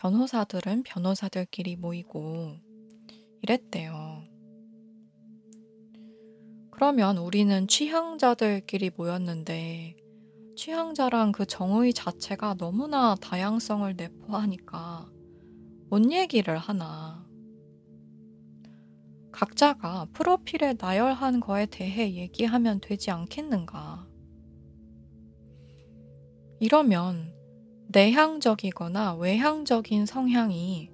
[0.04, 2.58] 변호사들은 변호사들끼리 모이고
[3.42, 4.26] 이랬대요.
[6.72, 9.96] 그러면 우리는 취향자들끼리 모였는데
[10.58, 15.10] 취향자랑 그 정의 자체가 너무나 다양성을 내포하니까
[15.89, 17.26] 뭔 얘기를 하나.
[19.32, 24.06] 각자가 프로필에 나열한 거에 대해 얘기하면 되지 않겠는가.
[26.60, 27.33] 이러면
[27.93, 30.89] 내향적이거나 외향적인 성향이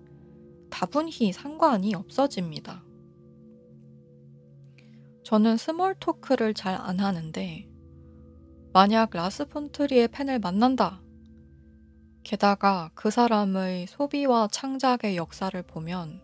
[0.69, 2.83] 다분히 상관이 없어집니다.
[5.23, 7.69] 저는 small talk를 잘 안 하는데,
[8.73, 11.01] 만약 라스 폰 트리에의 팬을 만난다.
[12.23, 16.21] 게다가 그 사람의 소비와 창작의 역사를 보면,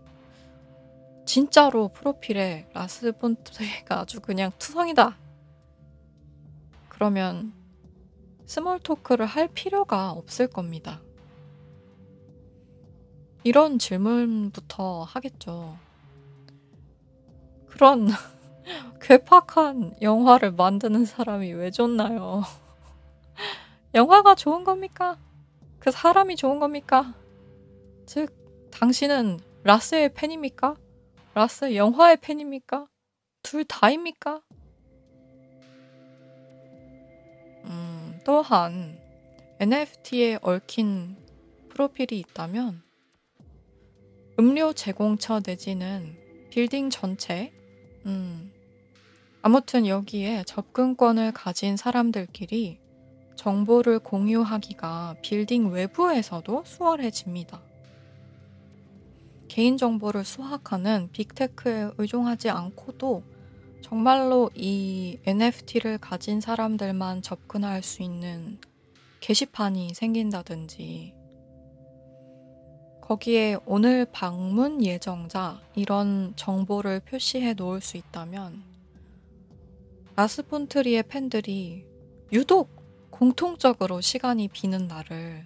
[1.26, 5.18] 진짜로 프로필에 라스 폰 트리에가 아주 그냥 투성이다.
[6.90, 7.54] 그러면
[8.46, 11.02] small talk를 할 필요가 없을 겁니다.
[13.44, 15.78] 이런 질문부터 하겠죠.
[17.68, 18.08] 그런
[19.02, 22.44] 괴팍한 영화를 만드는 사람이 왜 좋나요?
[23.94, 25.18] 영화가 좋은 겁니까?
[25.80, 27.14] 그 사람이 좋은 겁니까?
[28.06, 28.34] 즉,
[28.72, 30.76] 당신은 라스의 팬입니까?
[31.34, 32.88] 라스 영화의 팬입니까?
[33.42, 34.42] 둘 다입니까?
[37.66, 38.98] 음, 또한
[39.60, 41.16] NFT에 얽힌
[41.70, 42.82] 프로필이 있다면
[44.40, 46.18] 음료 제공처 내지는
[46.50, 47.54] 빌딩 전체,
[48.08, 48.52] 음,
[49.44, 52.80] 아무튼 여기에 접근권을 가진 사람들끼리
[53.36, 57.62] 정보를 공유하기가 빌딩 외부에서도 수월해집니다.
[59.50, 63.35] 개인정보를 수확하는 빅테크에 의존하지 않고도
[63.86, 68.58] 정말로 이 NFT를 가진 사람들만 접근할 수 있는
[69.20, 71.14] 게시판이 생긴다든지
[73.00, 78.64] 거기에 오늘 방문 예정자 이런 정보를 표시해 놓을 수 있다면
[80.16, 81.86] 라스폰트리의 팬들이
[82.34, 82.72] 유독
[83.12, 85.46] 공통적으로 시간이 비는 날을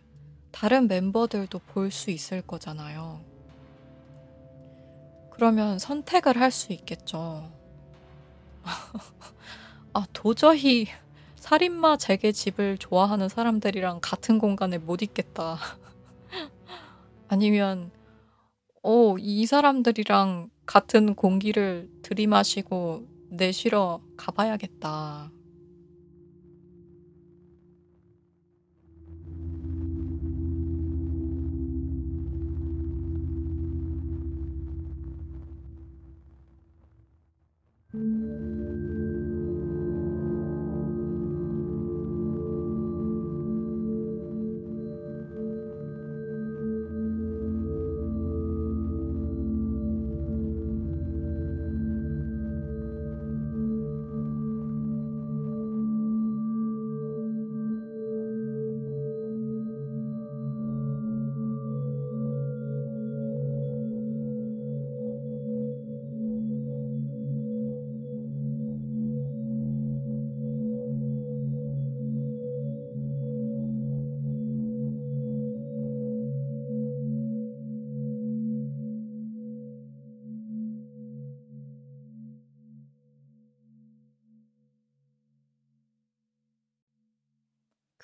[0.53, 3.19] 다른 멤버들도 볼 수 있을 거잖아요.
[5.29, 7.58] 그러면 선택을 할 수 있겠죠.
[9.93, 10.87] 아, 도저히
[11.35, 15.57] 살인마 재개 집을 좋아하는 사람들이랑 같은 공간에 못 있겠다.
[17.27, 17.91] 아니면,
[18.83, 25.31] 어, 이 사람들이랑 같은 공기를 들이마시고 내쉬러 가봐야겠다.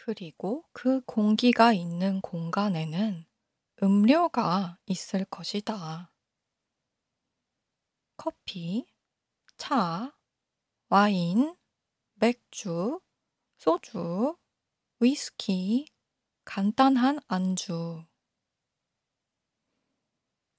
[0.06, 3.26] 그리고 그 공기가 있는 공간에는
[3.82, 6.14] 음료가 있을 것이다.
[8.16, 8.86] 커피,
[9.58, 10.16] 차,
[10.90, 11.58] 와인,
[12.14, 13.02] 맥주,
[13.58, 14.38] 소주,
[15.00, 15.88] 위스키,
[16.44, 18.06] 간단한 안주.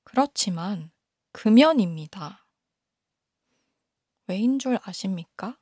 [0.02, 0.90] 그렇지만
[1.30, 2.48] 금연입니다.
[4.26, 5.56] 왜인 줄 아십니까?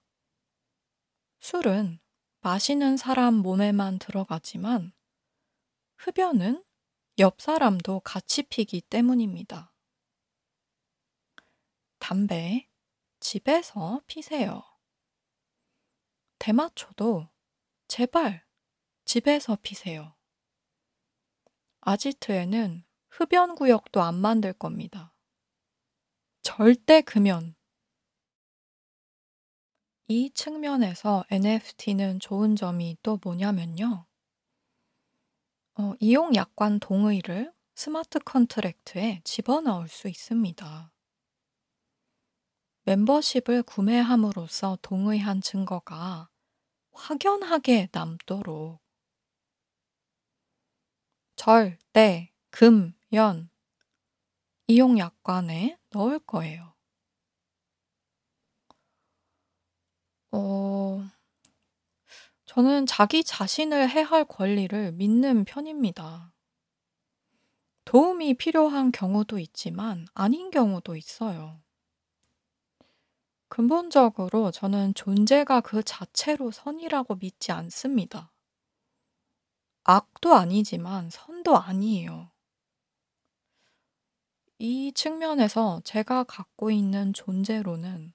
[1.41, 2.01] 술은
[2.45, 4.93] 마시는 사람 몸에만 들어가지만
[5.97, 6.63] 흡연은
[7.19, 9.73] 옆 사람도 같이 피기 때문입니다.
[11.99, 12.69] 담배
[13.19, 14.63] 집에서 피세요.
[16.39, 17.31] 대마초도
[17.89, 18.45] 제발
[19.07, 20.15] 집에서 피세요.
[21.81, 25.15] 아지트에는 흡연 구역도 안 만들 겁니다.
[26.43, 27.57] 절대 금연.
[30.07, 34.05] 이 측면에서 NFT는 좋은 점이 또 뭐냐면요.
[35.77, 40.93] 어, 이용 약관 동의를 스마트 컨트랙트에 집어넣을 수 있습니다.
[42.83, 46.29] 멤버십을 구매함으로써 동의한 증거가
[46.93, 48.81] 확연하게 남도록
[51.35, 53.49] 절대 금연
[54.67, 56.74] 이용 약관에 넣을 거예요.
[60.37, 61.09] 어,
[62.45, 66.33] 저는 자기 자신을 해할 권리를 믿는 편입니다.
[67.85, 71.61] 도움이 필요한 경우도 있지만 아닌 경우도 있어요.
[73.49, 78.33] 근본적으로 저는 존재가 그 자체로 선이라고 믿지 않습니다.
[79.85, 82.33] 악도 아니지만 선도 아니에요.
[84.59, 88.14] 이 측면에서 제가 갖고 있는 존재로는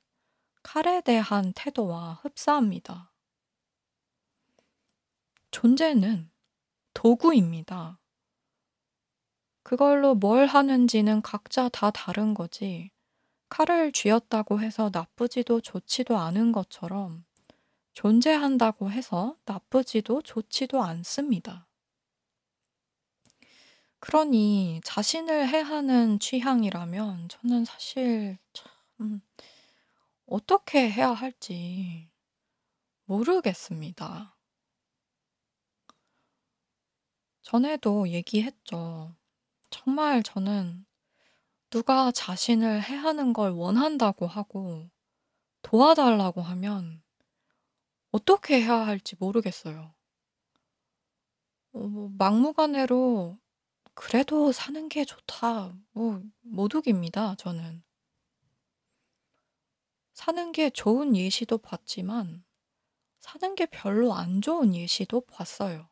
[0.72, 3.12] 칼에 대한 태도와 흡사합니다.
[5.50, 6.30] 존재는
[6.94, 8.00] 도구입니다.
[9.64, 12.92] 그걸로 뭘 하는지는 각자 다 다른 거지.
[13.50, 17.26] 칼을 쥐었다고 해서 나쁘지도 좋지도 않은 것처럼
[17.94, 21.68] 존재한다고 해서 나쁘지도 좋지도 않습니다.
[23.98, 29.22] 그러니 자신을 해하는 취향이라면 저는 사실 참
[30.32, 32.08] 어떻게 해야 할지
[33.06, 34.38] 모르겠습니다.
[37.42, 39.16] 전에도 얘기했죠.
[39.72, 40.86] 정말 저는
[41.72, 44.92] 누가 자신을 해하는 걸 원한다고 하고
[45.64, 47.02] 도와달라고 하면
[48.12, 49.96] 어떻게 해야 할지 모르겠어요.
[51.74, 53.40] 어, 뭐 막무가내로
[53.96, 55.76] 그래도 사는 게 좋다.
[55.92, 57.84] 뭐 모독입니다, 저는.
[60.20, 62.44] 사는 게 좋은 예시도 봤지만
[63.20, 65.90] 사는 게 별로 안 좋은 예시도 봤어요.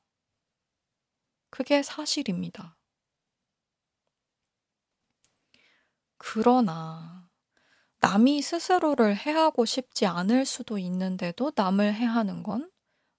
[1.50, 2.78] 그게 사실입니다.
[6.18, 7.30] 그러나
[8.02, 12.70] 남이 스스로를 해하고 싶지 않을 수도 있는데도 남을 해하는 건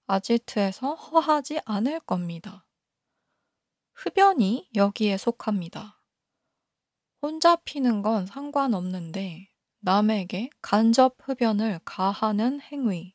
[0.09, 2.67] 아지트에서 허하지 않을 겁니다.
[3.95, 6.03] 흡연이 여기에 속합니다.
[7.23, 9.49] 혼자 피는 건 상관없는데
[9.81, 13.15] 남에게 간접 흡연을 가하는 행위.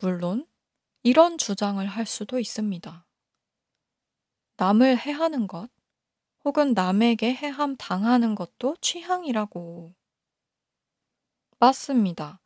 [0.00, 0.46] 물론
[1.02, 3.06] 이런 주장을 할 수도 있습니다.
[4.56, 5.68] 남을 해하는 것,
[6.44, 9.94] 혹은 남에게 해함 당하는 것도 취향이라고.
[11.58, 12.40] 맞습니다.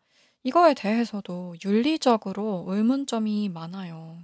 [0.44, 4.22] 이거에 대해서도 윤리적으로 의문점이 많아요.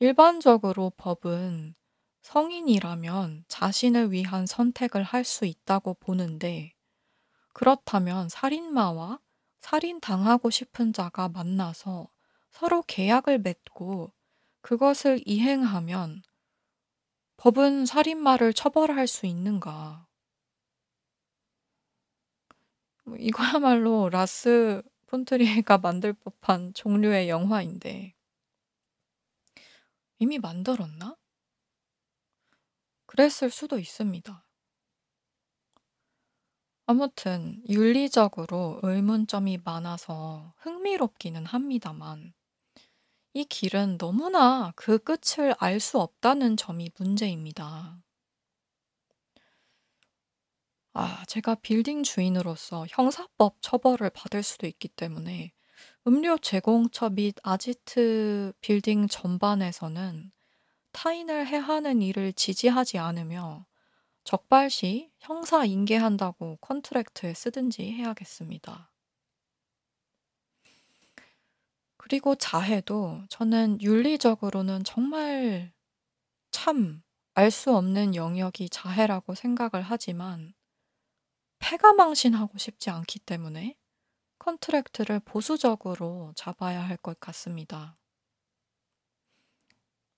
[0.00, 1.74] 일반적으로 법은
[2.22, 6.72] 성인이라면 자신을 위한 선택을 할 수 있다고 보는데,
[7.54, 9.20] 그렇다면 살인마와
[9.60, 12.10] 살인당하고 싶은 자가 만나서
[12.50, 14.12] 서로 계약을 맺고
[14.62, 16.22] 그것을 이행하면
[17.36, 20.06] 법은 살인마를 처벌할 수 있는가?
[23.04, 28.14] 뭐 이거야말로 라스 폰트리에가 만들 법한 종류의 영화인데
[30.18, 31.16] 이미 만들었나?
[33.12, 34.42] 그랬을 수도 있습니다.
[36.86, 42.32] 아무튼 윤리적으로 의문점이 많아서 흥미롭기는 합니다만
[43.34, 48.02] 이 길은 너무나 그 끝을 알 수 없다는 점이 문제입니다.
[50.94, 55.52] 아, 제가 빌딩 주인으로서 형사법 처벌을 받을 수도 있기 때문에
[56.06, 60.32] 음료 제공처 및 아지트 빌딩 전반에서는
[60.92, 63.66] 타인을 해하는 일을 지지하지 않으며
[64.24, 68.90] 적발시 형사 인계한다고 contract에 쓰든지 해야겠습니다.
[71.96, 75.72] 그리고 자해도 저는 윤리적으로는 정말
[76.50, 77.02] 참
[77.34, 80.52] 알 수 없는 영역이 자해라고 생각을 하지만
[81.60, 83.74] 패가 망신하고 싶지 않기 때문에
[84.38, 87.96] 컨트랙트를 보수적으로 잡아야 할 것 같습니다.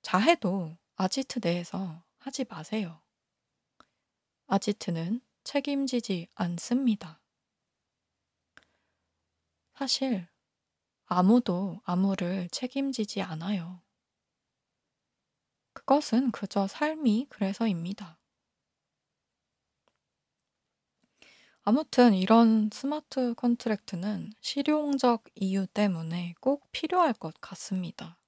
[0.04, 3.00] 자해도 아지트 내에서 하지 마세요.
[4.46, 7.22] 아지트는 책임지지 않습니다.
[9.74, 10.28] 사실
[11.06, 13.80] 아무도 아무를 책임지지 않아요.
[15.72, 18.20] 그것은 그저 삶이 그래서입니다.
[21.62, 28.18] 아무튼 이런 스마트 컨트랙트는 실용적 이유 때문에 꼭 필요할 것 같습니다.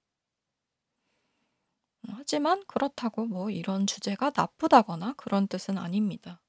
[2.11, 6.43] 하지만 그렇다고 뭐 이런 주제가 나쁘다거나 그런 뜻은 아닙니다.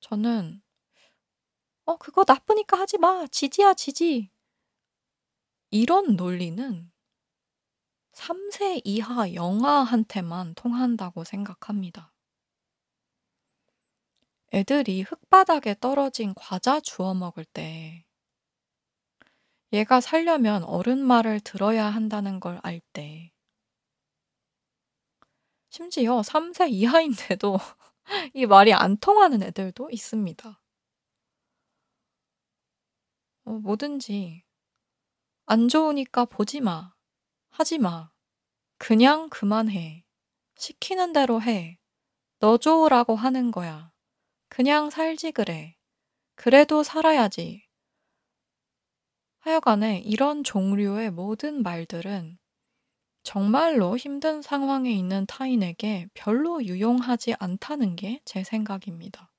[0.00, 0.62] 저는
[1.84, 3.26] "어 그거 나쁘니까 하지 마.
[3.26, 4.30] 지지야 지지."
[5.70, 6.90] 이런 논리는
[8.12, 12.12] 3세 이하 영아한테만 통한다고 생각합니다.
[14.52, 18.04] 애들이 흙바닥에 떨어진 과자 주워 먹을 때
[19.72, 23.32] 얘가 살려면 어른 말을 들어야 한다는 걸 알 때
[25.68, 27.58] 심지어 3세 이하인데도
[28.34, 30.60] 이 말이 안 통하는 애들도 있습니다.
[33.44, 34.44] 어 뭐든지
[35.44, 36.94] "안 좋으니까 보지 마.
[37.50, 38.10] 하지 마.
[38.78, 40.04] 그냥 그만해.
[40.56, 41.78] 시키는 대로 해.
[42.40, 43.92] 너 좋으라고 하는 거야.
[44.48, 45.76] 그냥 살지 그래.
[46.36, 47.68] 그래도 살아야지."
[49.40, 52.38] 하여간에 이런 종류의 모든 말들은
[53.22, 59.32] 정말로 힘든 상황에 있는 타인에게 별로 유용하지 않다는 게 제 생각입니다.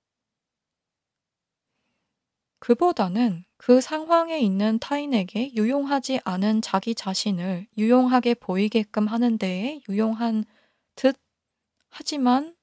[2.59, 10.45] 그보다는 그 상황에 있는 타인에게 유용하지 않은 자기 자신을 유용하게 보이게끔 하는 데에 유용한
[10.95, 11.17] 듯
[11.89, 12.55] 하지만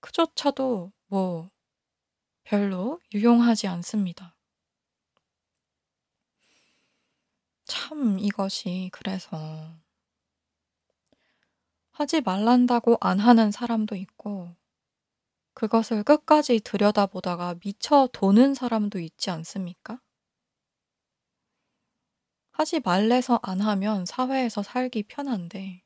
[0.00, 1.50] 그조차도 뭐
[2.44, 4.33] 별로 유용하지 않습니다.
[7.64, 9.74] 참 이것이 그래서
[11.92, 14.54] 하지 말란다고 안 하는 사람도 있고
[15.54, 20.00] 그것을 끝까지 들여다보다가 미쳐 도는 사람도 있지 않습니까?
[22.50, 25.82] 하지 말래서 안 하면 사회에서 살기 편한데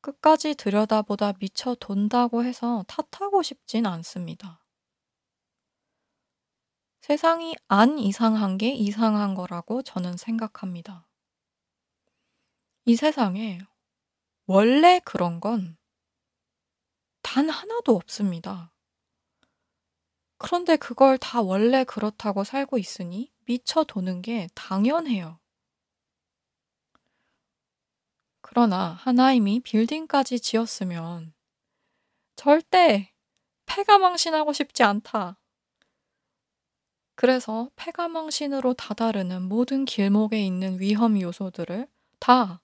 [0.00, 4.63] 끝까지 들여다보다 미쳐 돈다고 해서 탓하고 싶진 않습니다.
[7.04, 11.06] 세상이 안 이상한 게 이상한 거라고 저는 생각합니다.
[12.86, 13.60] 이 세상에
[14.46, 15.76] 원래 그런 건
[17.34, 18.72] 단 하나도 없습니다.
[20.38, 25.40] 그런데 그걸 다 원래 그렇다고 살고 있으니 미쳐 도는 게 당연해요.
[28.40, 31.34] 그러나 하나님이 빌딩까지 지었으면
[32.36, 33.12] 절대
[33.66, 35.36] 패가 망신하고 싶지 않다.
[37.16, 41.86] 그래서 패가망신으로 다다르는 모든 길목에 있는 위험 요소들을
[42.18, 42.60] 다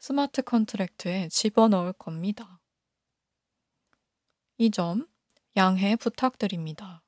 [0.00, 2.60] 스마트 컨트랙트에 집어넣을 겁니다.
[4.58, 5.06] 이 점
[5.56, 7.03] 양해 부탁드립니다.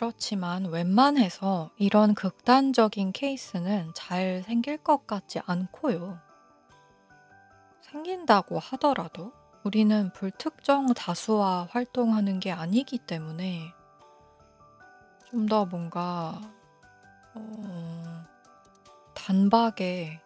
[0.00, 6.18] 그렇지만 웬만해서 이런 극단적인 케이스는 잘 생길 것 같지 않고요.
[7.82, 13.74] 생긴다고 하더라도 우리는 불특정 다수와 활동하는 게 아니기 때문에
[15.30, 16.40] 좀 더 뭔가
[17.34, 18.24] 어,
[19.14, 20.18] 단박에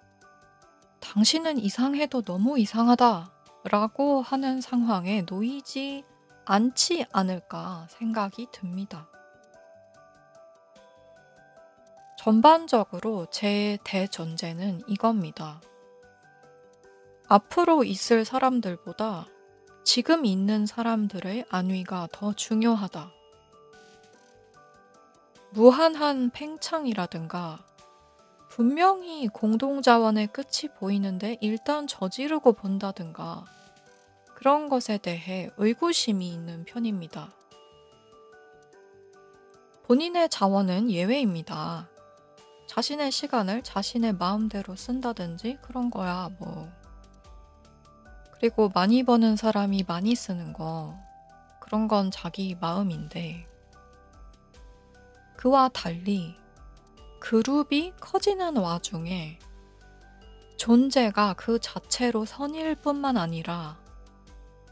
[1.01, 3.33] 당신은 이상해도 너무 이상하다
[3.65, 6.05] 라고 하는 상황에 놓이지
[6.45, 9.09] 않지 않을까 생각이 듭니다.
[12.25, 15.61] 전반적으로 제 대전제는 이겁니다.
[17.29, 19.27] 앞으로 있을 사람들보다
[19.85, 23.13] 지금 있는 사람들의 안위가 더 중요하다.
[25.51, 27.63] 무한한 팽창이라든가
[28.49, 33.45] 분명히 공동자원의 끝이 보이는데 일단 저지르고 본다든가
[34.35, 37.35] 그런 것에 대해 의구심이 있는 편입니다.
[39.83, 41.91] 본인의 자원은 예외입니다.
[42.67, 46.71] 자신의 시간을 자신의 마음대로 쓴다든지 그런 거야, 뭐.
[48.33, 50.99] 그리고 많이 버는 사람이 많이 쓰는 거,
[51.61, 53.47] 그런 건 자기 마음인데,
[55.37, 56.35] 그와 달리
[57.21, 59.39] 그룹이 커지는 와중에
[60.57, 63.79] 존재가 그 자체로 선일 뿐만 아니라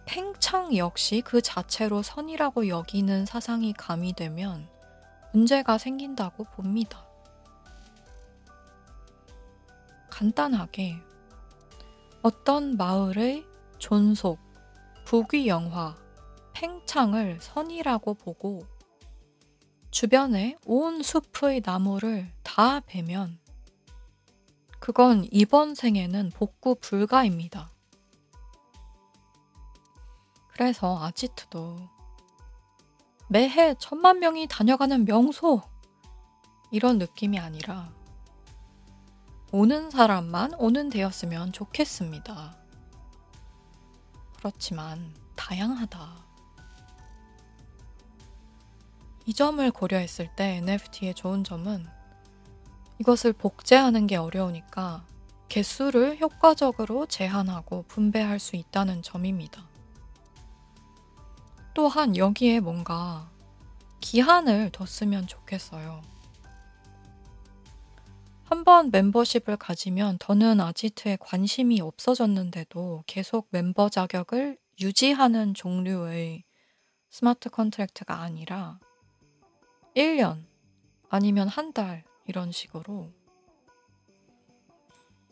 [0.06, 4.68] 팽창 역시 그 자체로 선이라고 여기는 사상이 가미되면
[5.32, 7.06] 문제가 생긴다고 봅니다.
[10.12, 11.02] 간단하게
[12.20, 13.46] 어떤 마을의
[13.78, 14.38] 존속,
[15.06, 15.96] 부귀영화,
[16.52, 18.66] 팽창을 선이라고 보고
[19.90, 23.40] 주변에 온 숲의 나무를 다 베면
[24.80, 27.70] 그건 이번 생에는 복구 불가입니다.
[30.48, 31.88] 그래서 아지트도
[33.30, 35.62] 매해 천만 명이 다녀가는 명소
[36.70, 38.01] 이런 느낌이 아니라
[39.54, 42.56] 오는 사람만 오는 데였으면 좋겠습니다.
[44.38, 46.24] 그렇지만 다양하다.
[49.26, 51.86] 이 점을 고려했을 때 NFT의 좋은 점은
[52.98, 55.04] 이것을 복제하는 게 어려우니까
[55.50, 59.66] 개수를 효과적으로 제한하고 분배할 수 있다는 점입니다.
[61.74, 63.28] 또한 여기에 뭔가
[64.00, 66.11] 기한을 뒀으면 좋겠어요.
[68.52, 76.44] 한번 멤버십을 가지면 더는 아지트에 관심이 없어졌는데도 계속 멤버 자격을 유지하는 종류의
[77.08, 78.78] 스마트 컨트랙트가 아니라
[79.96, 80.44] 1년
[81.08, 83.10] 아니면 한 달 이런 식으로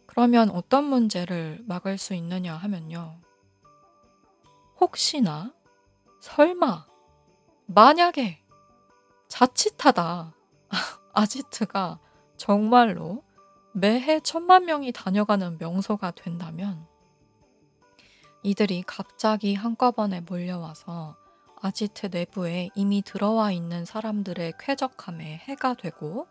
[0.06, 3.20] 그러면 어떤 문제를 막을 수 있느냐 하면요.
[4.80, 5.52] 혹시나
[6.22, 6.86] 설마
[7.66, 8.42] 만약에
[9.28, 10.34] 자칫하다
[11.12, 12.00] 아지트가
[12.40, 13.22] 정말로
[13.74, 16.86] 매해 천만 명이 다녀가는 명소가 된다면
[18.42, 21.18] 이들이 갑자기 한꺼번에 몰려와서
[21.60, 26.28] 아지트 내부에 이미 들어와 있는 사람들의 쾌적함에 해가 되고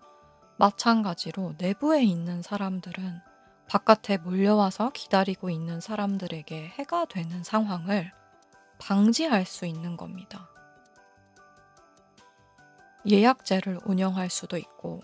[0.58, 3.20] 마찬가지로 내부에 있는 사람들은
[3.68, 8.12] 바깥에 몰려와서 기다리고 있는 사람들에게 해가 되는 상황을
[8.80, 10.50] 방지할 수 있는 겁니다.
[13.08, 15.04] 예약제를 운영할 수도 있고,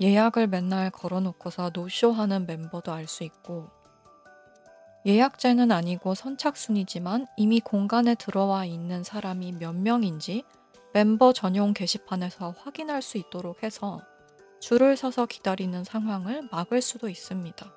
[0.00, 3.70] 예약을 맨날 걸어놓고서 노쇼하는 멤버도 알 수 있고,
[5.06, 10.44] 예약제는 아니고 선착순이지만 이미 공간에 들어와 있는 사람이 몇 명인지
[10.92, 14.00] 멤버 전용 게시판에서 확인할 수 있도록 해서
[14.60, 17.72] 줄을 서서 기다리는 상황을 막을 수도 있습니다.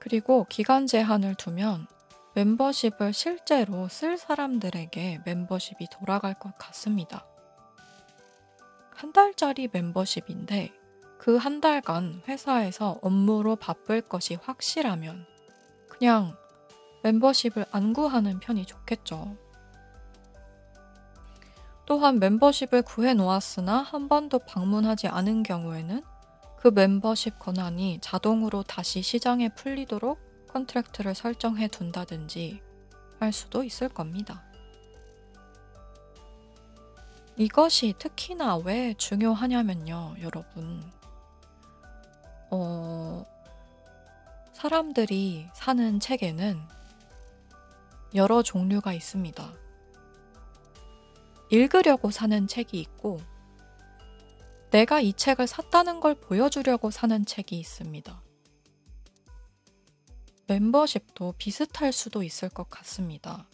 [0.00, 1.86] 그리고 기간 제한을 두면
[2.34, 7.26] 멤버십을 실제로 쓸 사람들에게 멤버십이 돌아갈 것 같습니다.
[8.96, 10.72] 한 달짜리 멤버십인데
[11.18, 15.26] 그 한 달간 회사에서 업무로 바쁠 것이 확실하면
[15.88, 16.36] 그냥
[17.02, 19.36] 멤버십을 안 구하는 편이 좋겠죠.
[21.84, 26.02] 또한 멤버십을 구해 놓았으나 한 번도 방문하지 않은 경우에는
[26.58, 30.18] 그 멤버십 권한이 자동으로 다시 시장에 풀리도록
[30.48, 32.60] 컨트랙트를 설정해 둔다든지
[33.20, 34.45] 할 수도 있을 겁니다.
[37.38, 40.82] 이것이 특히나 왜 중요하냐면요, 여러분.
[42.50, 43.26] 어,
[44.54, 46.58] 사람들이 사는 책에는
[48.14, 49.52] 여러 종류가 있습니다.
[51.50, 53.20] 읽으려고 사는 책이 있고,
[54.70, 58.22] 내가 이 책을 샀다는 걸 보여주려고 사는 책이 있습니다.
[60.46, 63.46] 멤버십도 비슷할 수도 있을 것 같습니다.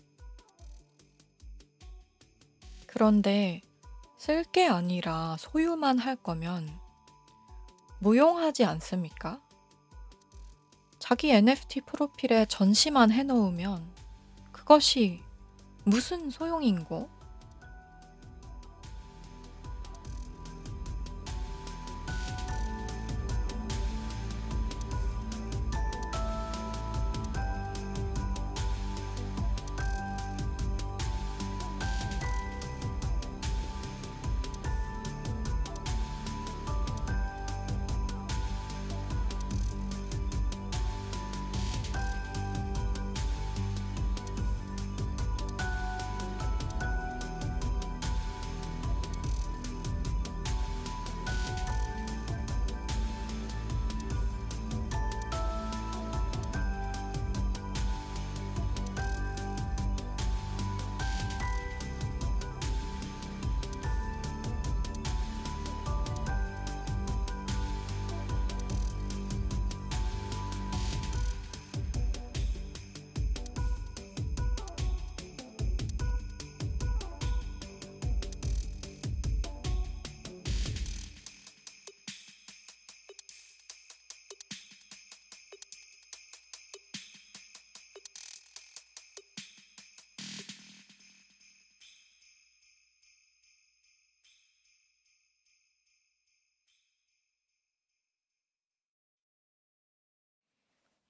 [2.86, 3.60] 그런데
[4.22, 6.70] 쓸 게 아니라 소유만 할 거면
[7.98, 9.40] 무용하지 않습니까?
[11.00, 13.84] 자기 NFT 프로필에 전시만 해놓으면
[14.52, 15.24] 그것이
[15.82, 17.10] 무슨 소용인고?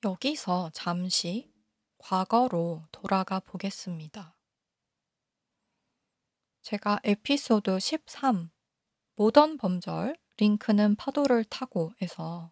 [0.04, 1.52] 여기서 잠시
[1.98, 4.36] 과거로 돌아가 보겠습니다.
[6.62, 8.50] 제가 에피소드 13
[9.14, 12.50] 모던 범절 링크는 파도를 타고에서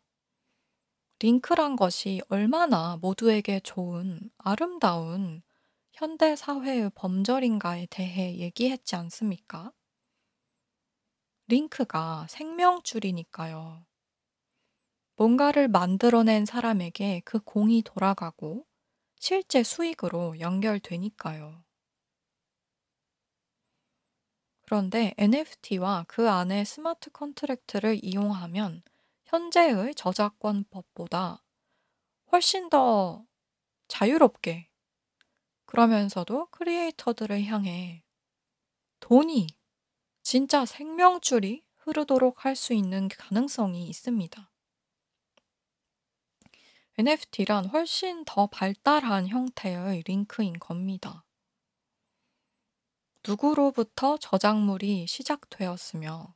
[1.18, 5.42] 링크란 것이 얼마나 모두에게 좋은 아름다운
[5.92, 9.72] 현대 사회의 범절인가에 대해 얘기했지 않습니까?
[11.48, 13.89] 링크가 생명줄이니까요.
[15.20, 18.66] 뭔가를 만들어낸 사람에게 그 공이 돌아가고
[19.20, 21.62] 실제 수익으로 연결되니까요.
[24.62, 28.82] 그런데 NFT와 그 안에 스마트 컨트랙트를 이용하면
[29.26, 31.44] 현재의 저작권법보다
[32.32, 33.26] 훨씬 더
[33.88, 34.70] 자유롭게
[35.66, 38.04] 그러면서도 크리에이터들을 향해
[39.00, 39.48] 돈이
[40.22, 44.49] 진짜 생명줄이 흐르도록 할 수 있는 가능성이 있습니다.
[47.00, 51.24] NFT란 훨씬 더 발달한 형태의 링크인 겁니다.
[53.26, 56.34] 누구로부터 저작물이 시작되었으며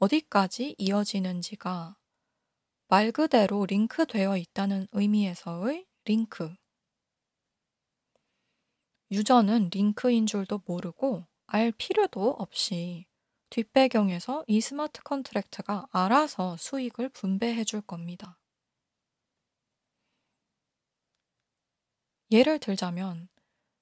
[0.00, 1.96] 어디까지 이어지는지가
[2.88, 6.54] 말 그대로 링크되어 있다는 의미에서의 링크.
[9.10, 13.06] 유저는 링크인 줄도 모르고 알 필요도 없이
[13.48, 18.38] 뒷배경에서 이 smart contract가 알아서 수익을 분배해 줄 겁니다.
[22.34, 23.28] 예를 들자면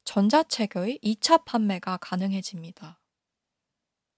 [0.04, 3.00] 전자책의 2차 판매가 가능해집니다.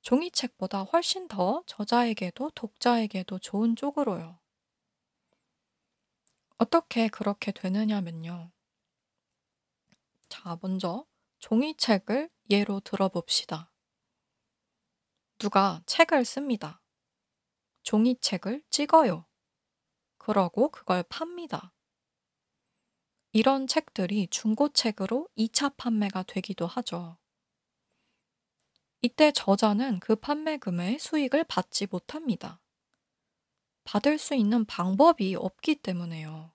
[0.02, 4.40] 종이책보다 훨씬 더 저자에게도 독자에게도 좋은 쪽으로요.
[6.58, 8.50] 어떻게 그렇게 되느냐면요.
[10.28, 11.06] 자, 먼저
[11.38, 13.70] 종이책을 예로 들어봅시다.
[15.38, 16.82] 누가 책을 씁니다.
[17.84, 19.26] 종이책을 찍어요.
[20.18, 21.73] 그러고 그걸 팝니다.
[23.36, 27.18] 이런 책들이 중고책으로 2차 판매가 되기도 하죠.
[29.02, 32.60] 이때 저자는 그 판매금의 수익을 받지 못합니다.
[33.82, 36.52] 받을 수 있는 방법이 없기 때문에요.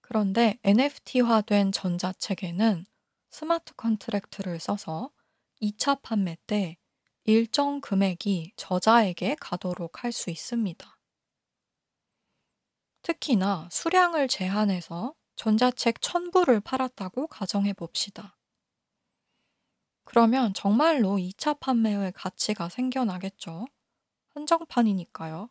[0.00, 2.86] 그런데 NFT화된 전자책에는
[3.30, 5.12] 스마트 컨트랙트를 써서
[5.62, 6.78] 2차 판매 때
[7.22, 10.99] 일정 금액이 저자에게 가도록 할 수 있습니다.
[13.02, 18.36] 특히나 수량을 제한해서 전자책 1000부를 팔았다고 가정해 봅시다.
[20.04, 23.66] 그러면 정말로 2차 판매의 가치가 생겨나겠죠.
[24.34, 25.48] 한정판이니까요.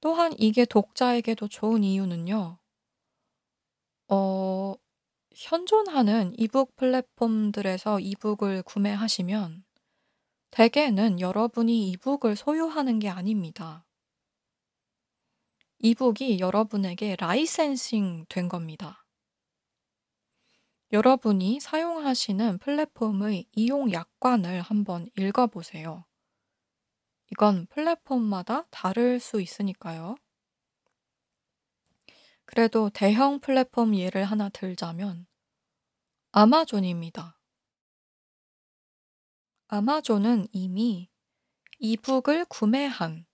[0.00, 2.58] 또한 이게 독자에게도 좋은 이유는요.
[4.10, 4.74] 어,
[5.34, 9.64] 현존하는 이북 플랫폼들에서 이북을 구매하시면
[10.50, 13.87] 대개는 여러분이 이북을 소유하는 게 아닙니다.
[15.80, 19.04] 이북이 여러분에게 라이센싱 된 겁니다.
[20.90, 26.04] 여러분이 사용하시는 플랫폼의 이용 약관을 한번 읽어보세요.
[27.30, 30.16] 이건 플랫폼마다 다를 수 있으니까요.
[32.44, 35.26] 그래도 대형 플랫폼 예를 하나 들자면
[36.32, 37.38] 아마존입니다.
[39.68, 41.10] 아마존은 이미
[41.78, 43.26] 이북을 구매한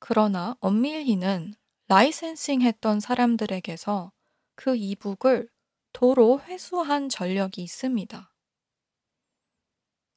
[0.00, 1.54] 그러나 엄밀히는
[1.88, 4.12] 라이센싱 했던 사람들에게서
[4.54, 5.48] 그 이북을
[5.94, 8.30] 도로 회수한 전력이 있습니다.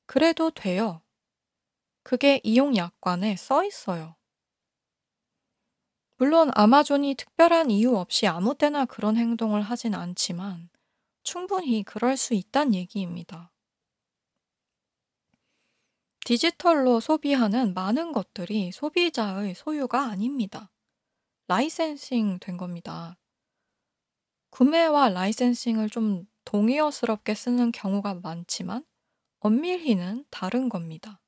[0.05, 1.01] 그래도 돼요.
[2.03, 4.17] 그게 이용 약관에 써 있어요.
[6.17, 10.69] 물론 아마존이 특별한 이유 없이 아무 때나 그런 행동을 하진 않지만
[11.23, 13.53] 충분히 그럴 수 있단 얘기입니다.
[16.25, 20.69] 디지털로 소비하는 많은 것들이 소비자의 소유가 아닙니다.
[21.51, 23.17] 라이센싱 된 겁니다.
[24.51, 28.85] 구매와 라이센싱을 좀 동의어스럽게 쓰는 경우가 많지만
[29.41, 31.19] 엄밀히는 다른 겁니다.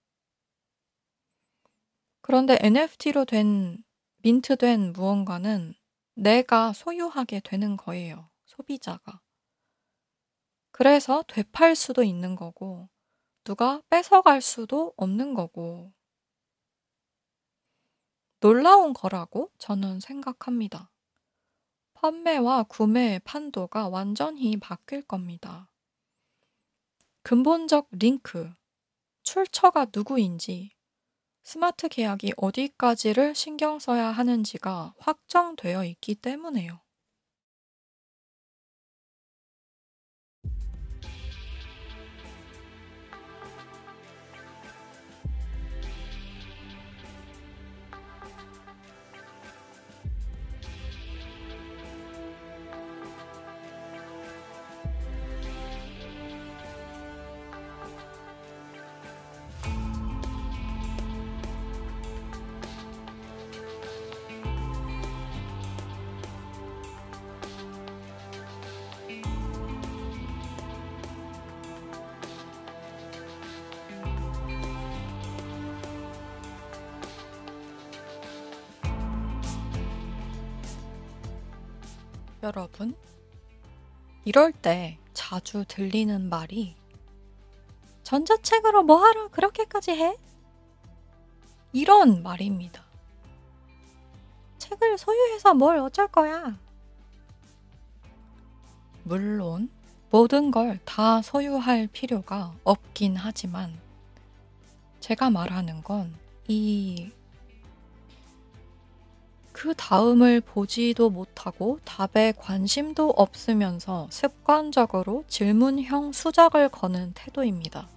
[2.21, 3.84] 그런데 NFT로 된
[4.19, 5.74] 민트된 무언가는
[6.15, 8.30] 내가 소유하게 되는 거예요.
[8.45, 9.19] 소비자가.
[10.71, 12.88] 그래서 되팔 수도 있는 거고
[13.43, 15.91] 누가 뺏어갈 수도 없는 거고
[18.43, 20.91] 놀라운 거라고 저는 생각합니다.
[21.93, 25.69] 판매와 구매의 판도가 완전히 바뀔 겁니다.
[27.21, 28.53] 근본적 링크,
[29.21, 30.71] 출처가 누구인지,
[31.41, 36.82] 스마트 계약이 어디까지를 신경 써야 하는지가 확정되어 있기 때문에요.
[82.56, 82.95] 여러분,
[84.26, 86.76] 이럴 때 자주 들리는 말이
[88.04, 90.16] 전자책으로 뭐하러 그렇게까지 해?
[91.72, 92.84] 이런 말입니다.
[94.60, 96.58] 책을 소유해서 뭘 어쩔 거야?
[99.04, 99.70] 물론
[100.12, 103.80] 모든 걸 다 소유할 필요가 없긴 하지만
[104.99, 106.16] 제가 말하는 건
[106.49, 107.10] 이
[109.54, 117.88] 그 다음을 보지도 못하고 답에 관심도 없으면서 습관적으로 질문형 수작을 거는 태도입니다.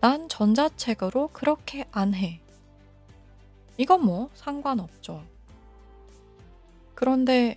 [0.00, 2.40] 난 전자책으로 그렇게 안 해.
[3.76, 5.24] 이건 뭐 상관없죠.
[6.94, 7.56] 그런데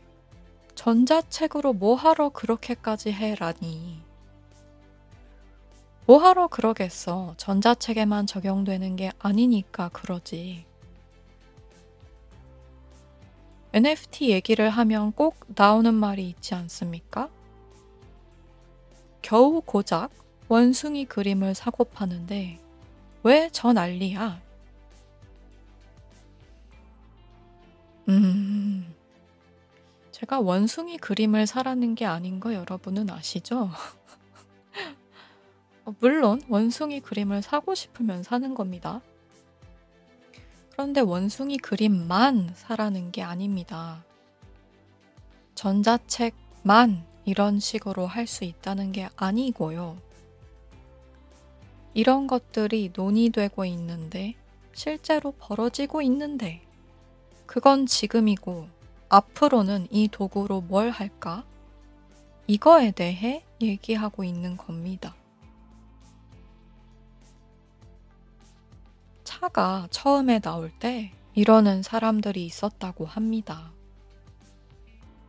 [0.76, 4.11] 전자책으로 뭐하러 그렇게까지 해라니.
[6.12, 7.36] 뭐하러 그러겠어.
[7.38, 10.66] 전자책에만 적용되는 게 아니니까 그러지.
[13.72, 17.30] NFT 얘기를 하면 꼭 나오는 말이 있지 않습니까?
[19.22, 20.09] 겨우 고작
[20.49, 22.59] 원숭이 그림을 사고 파는데
[23.24, 24.41] 왜 저 난리야?
[28.09, 28.93] 음,
[30.12, 33.70] 제가 원숭이 그림을 사라는 게 아닌 거 여러분은 아시죠?
[35.91, 39.01] 어, 물론 원숭이 그림을 사고 싶으면 사는 겁니다.
[40.71, 44.03] 그런데 원숭이 그림만 사라는 게 아닙니다.
[45.55, 49.97] 전자책만 이런 식으로 할 수 있다는 게 아니고요.
[51.93, 54.35] 이런 것들이 논의되고 있는데,
[54.73, 56.61] 실제로 벌어지고 있는데,
[57.45, 58.67] 그건 지금이고,
[59.09, 61.43] 앞으로는 이 도구로 뭘 할까?
[62.47, 65.13] 이거에 대해 얘기하고 있는 겁니다.
[69.41, 73.71] 차가 처음에 나올 때 이러는 사람들이 있었다고 합니다.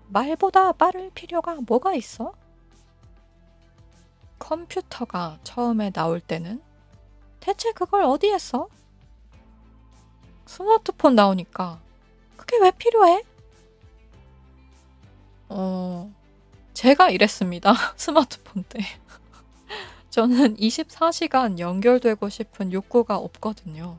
[0.08, 2.34] 말보다 빠를 필요가 뭐가 있어?
[4.38, 6.60] 컴퓨터가 처음에 나올 때는
[7.40, 8.68] 대체 그걸 어디에 써?
[10.44, 11.80] 스마트폰 나오니까
[12.36, 13.24] 그게 왜 필요해?
[15.48, 16.12] 어,
[16.74, 17.72] 제가 이랬습니다.
[17.96, 18.80] 스마트폰 때.
[20.12, 23.98] 저는 24시간 연결되고 싶은 욕구가 없거든요.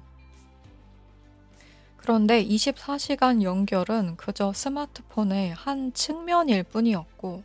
[1.98, 7.42] 그런데 24시간 연결은 그저 스마트폰의 한 측면일 뿐이었고,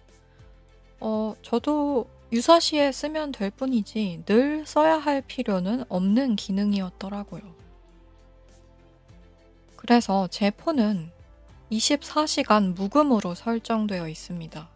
[1.00, 7.40] 어, 저도 유사시에 쓰면 될 뿐이지 늘 써야 할 필요는 없는 기능이었더라고요.
[9.76, 11.10] 그래서 제 폰은
[11.72, 14.68] 24시간 묵음으로 설정되어 있습니다.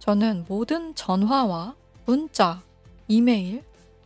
[0.00, 1.76] 저는 모든 전화와
[2.06, 2.62] 문자,
[3.08, 3.64] 이메일,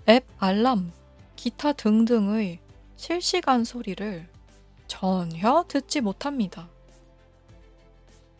[0.09, 0.93] 앱 알람,
[1.35, 2.61] 기타 등등의
[2.95, 4.29] 실시간 소리를
[4.87, 6.69] 전혀 듣지 못합니다.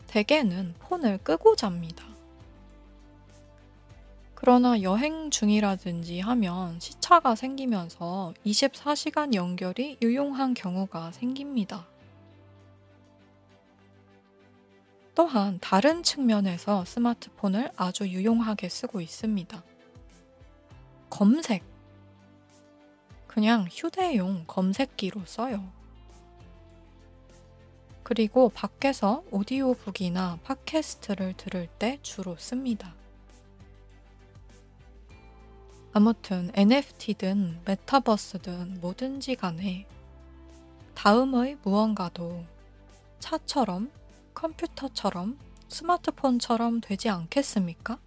[0.07, 2.05] 대개는 폰을 끄고 잡니다.
[4.33, 11.85] 그러나 여행 중이라든지 하면 시차가 생기면서 24시간 연결이 유용한 경우가 생깁니다.
[15.19, 19.61] 또한 다른 측면에서 스마트폰을 아주 유용하게 쓰고 있습니다.
[21.09, 21.61] 검색.
[23.27, 25.69] 그냥 휴대용 검색기로 써요.
[28.01, 32.95] 그리고 밖에서 오디오북이나 팟캐스트를 들을 때 주로 씁니다.
[35.91, 39.85] 아무튼 NFT든 메타버스든 뭐든지 간에
[40.95, 42.45] 다음의 무언가도
[43.19, 43.91] 차처럼
[44.39, 45.37] 컴퓨터처럼
[45.67, 47.99] 스마트폰처럼 되지 않겠습니까?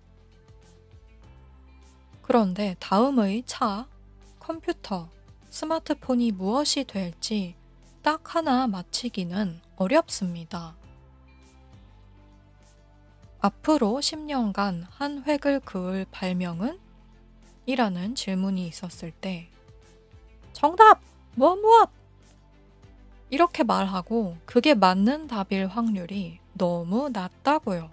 [2.23, 3.87] 그런데 다음의 차,
[4.39, 5.11] 컴퓨터,
[5.51, 7.55] 스마트폰이 무엇이 될지
[8.01, 10.75] 딱 하나 맞히기는 어렵습니다.
[13.41, 16.81] 앞으로 10년간 한 획을 그을 발명은?
[17.67, 19.51] 이라는 질문이 있었을 때
[20.55, 21.03] 정답!
[21.35, 22.02] 무엇 무엇!
[23.33, 27.89] 이렇게 말하고 그게 맞는 답일 확률이 너무 낮다고요.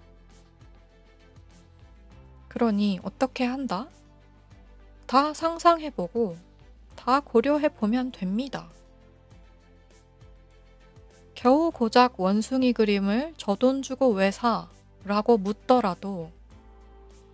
[2.48, 3.88] 그러니 어떻게 한다?
[5.06, 6.36] 다 상상해보고
[6.94, 8.68] 다 고려해보면 됩니다.
[11.34, 14.68] 겨우 고작 원숭이 그림을 저 돈 주고 왜 사?
[15.06, 16.30] 라고 묻더라도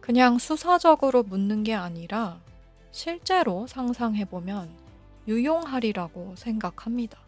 [0.00, 2.38] 그냥 수사적으로 묻는 게 아니라
[2.92, 4.70] 실제로 상상해보면
[5.26, 7.25] 유용하리라고 생각합니다.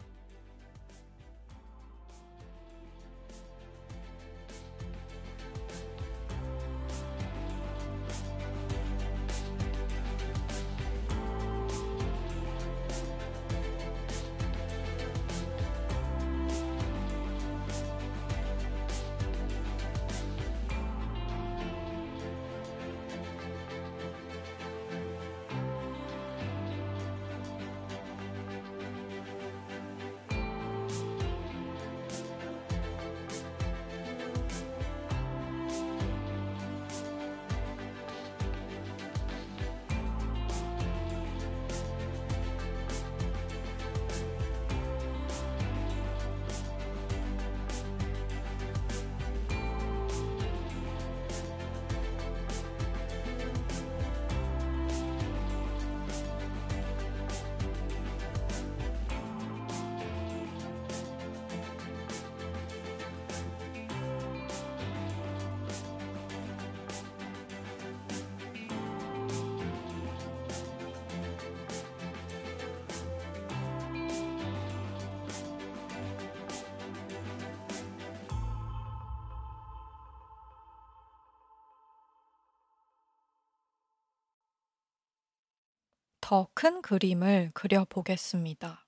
[86.29, 88.85] 더 큰 그림을 그려보겠습니다.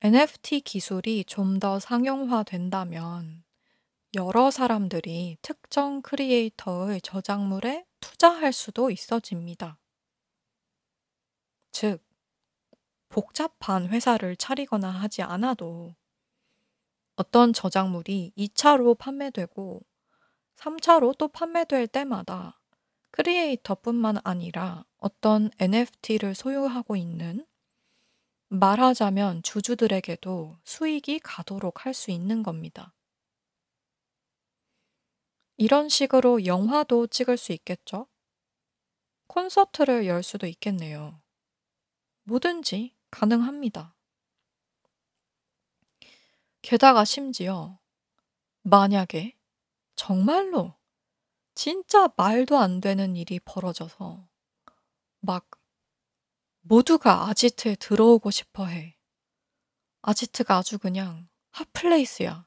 [0.00, 3.42] NFT 기술이 좀 더 상용화된다면
[4.14, 9.80] 여러 사람들이 특정 크리에이터의 저작물에 투자할 수도 있어집니다.
[11.72, 12.00] 즉,
[13.08, 15.96] 복잡한 회사를 차리거나 하지 않아도
[17.16, 19.84] 어떤 저작물이 2차로 판매되고
[20.54, 22.57] 3차로 또 판매될 때마다
[23.10, 27.46] 크리에이터뿐만 아니라 어떤 NFT를 소유하고 있는
[28.48, 32.94] 말하자면 주주들에게도 수익이 가도록 할 수 있는 겁니다.
[35.56, 38.06] 이런 식으로 영화도 찍을 수 있겠죠?
[39.26, 41.20] 콘서트를 열 수도 있겠네요.
[42.24, 43.96] 뭐든지 가능합니다.
[46.62, 47.78] 게다가 심지어
[48.62, 49.36] 만약에
[49.96, 50.77] 정말로
[51.58, 54.28] 진짜 말도 안 되는 일이 벌어져서
[55.18, 55.50] 막
[56.60, 58.96] 모두가 아지트에 들어오고 싶어 해.
[60.02, 62.46] 아지트가 아주 그냥 핫플레이스야.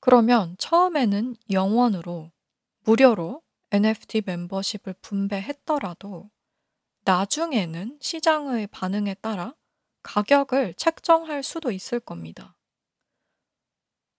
[0.00, 2.32] 그러면 처음에는 영원으로
[2.80, 6.30] 무료로 NFT 멤버십을 분배했더라도
[7.04, 9.54] 나중에는 시장의 반응에 따라
[10.02, 12.55] 가격을 책정할 수도 있을 겁니다.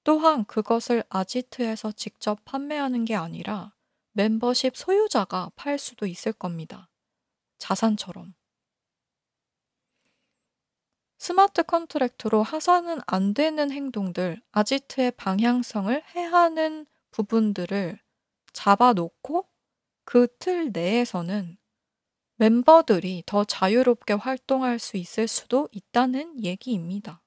[0.08, 3.74] 또한 그것을 아지트에서 직접 판매하는 게 아니라
[4.14, 6.90] 멤버십 소유자가 팔 수도 있을 겁니다.
[7.58, 8.34] 자산처럼.
[11.18, 18.00] 스마트 컨트랙트로 하산은 안 되는 행동들, 아지트의 방향성을 해하는 부분들을
[18.54, 19.50] 잡아놓고
[20.06, 21.58] 그 틀 내에서는
[22.38, 27.22] 멤버들이 더 자유롭게 활동할 수 있을 수도 있다는 얘기입니다.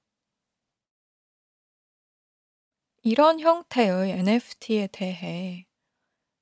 [3.03, 5.67] 이런 형태의 NFT에 대해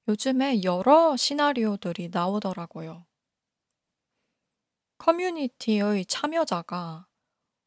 [0.09, 3.07] 요즘에 여러 시나리오들이 나오더라고요.
[4.99, 7.07] 커뮤니티의 참여자가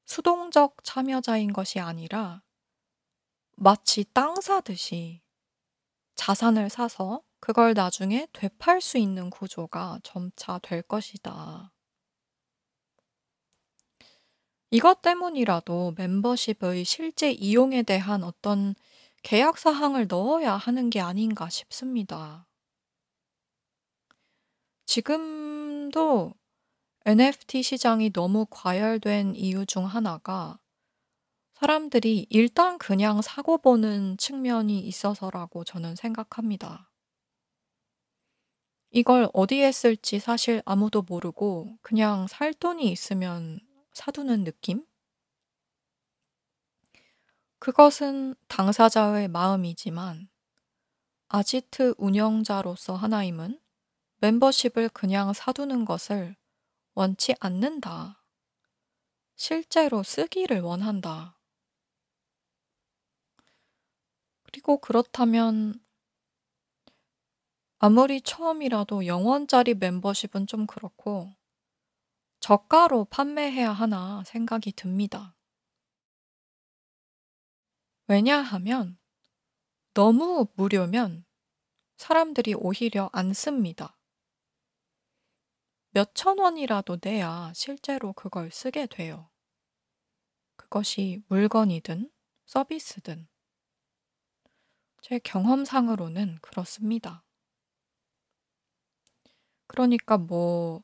[0.06, 2.44] 수동적 참여자인 것이 아니라
[3.56, 5.22] 마치 땅 사듯이
[6.16, 11.72] 자산을 사서 그걸 나중에 되팔 수 있는 구조가 점차 될 것이다.
[14.74, 18.74] 이것 때문이라도 멤버십의 실제 이용에 대한 어떤
[19.22, 22.48] 계약 사항을 넣어야 하는 게 아닌가 싶습니다.
[24.86, 26.34] 지금도
[27.06, 30.58] NFT 시장이 너무 과열된 이유 중 하나가
[31.54, 36.90] 사람들이 일단 그냥 사고 보는 측면이 있어서라고 저는 생각합니다.
[38.90, 43.60] 이걸 어디에 쓸지 사실 아무도 모르고 그냥 살 돈이 있으면
[43.94, 44.86] 사두는 느낌?
[47.60, 50.30] 그것은 당사자의 마음이지만
[51.28, 53.60] 아지트 운영자로서 하나임은
[54.18, 56.36] 멤버십을 그냥 사두는 것을
[56.94, 58.24] 원치 않는다.
[59.36, 61.40] 실제로 쓰기를 원한다.
[64.44, 65.80] 그리고 그렇다면
[67.80, 71.34] 아무리 처음이라도 영원짜리 멤버십은 좀 그렇고
[72.42, 75.36] 저가로 판매해야 하나 생각이 듭니다.
[78.08, 78.98] 왜냐하면
[79.94, 81.24] 너무 무료면
[81.98, 83.96] 사람들이 오히려 안 씁니다.
[85.92, 89.30] 몇천 원이라도 내야 실제로 그걸 쓰게 돼요.
[90.56, 92.10] 그것이 물건이든
[92.48, 93.28] 서비스든.
[95.04, 97.24] 제 경험상으로는 그렇습니다.
[99.68, 100.84] 그러니까 뭐,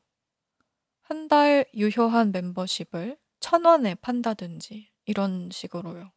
[1.09, 6.11] 한 달 유효한 멤버십을 천 원에 판다든지 이런 식으로요.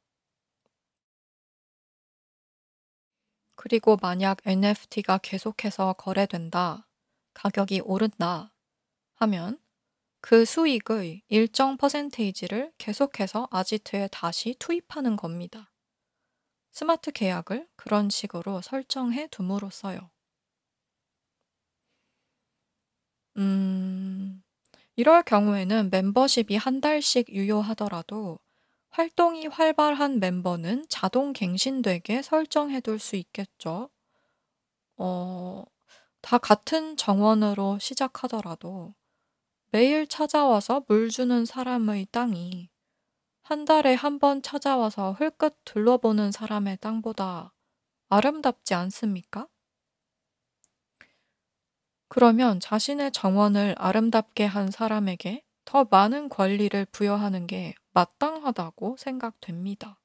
[3.54, 6.88] 그리고 만약 NFT가 계속해서 거래된다,
[7.34, 8.52] 가격이 오른다
[9.16, 9.60] 하면
[10.20, 15.72] 그 수익의 일정 퍼센테이지를 계속해서 아지트에 다시 투입하는 겁니다.
[16.72, 20.10] 스마트 계약을 그런 식으로 설정해 둠으로써요.
[23.36, 24.39] 음,
[25.00, 28.38] 이럴 경우에는 멤버십이 한 달씩 유효하더라도
[28.90, 33.88] 활동이 활발한 멤버는 자동 갱신되게 설정해 둘 수 있겠죠.
[34.96, 35.64] 어,
[36.20, 38.94] 다 같은 정원으로 시작하더라도
[39.70, 42.70] 매일 찾아와서 물 주는 사람의 땅이
[43.42, 47.54] 한 달에 한 번 찾아와서 흘끗 둘러보는 사람의 땅보다
[48.10, 49.48] 아름답지 않습니까?
[52.10, 59.98] 그러면 자신의 정원을 아름답게 한 사람에게 더 많은 권리를 부여하는 게 마땅하다고 생각됩니다.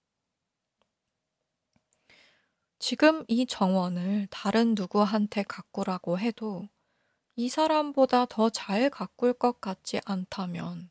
[2.79, 6.69] 지금 이 정원을 다른 누구한테 가꾸라고 해도
[7.35, 10.89] 이 사람보다 더 잘 가꿀 것 같지 않다면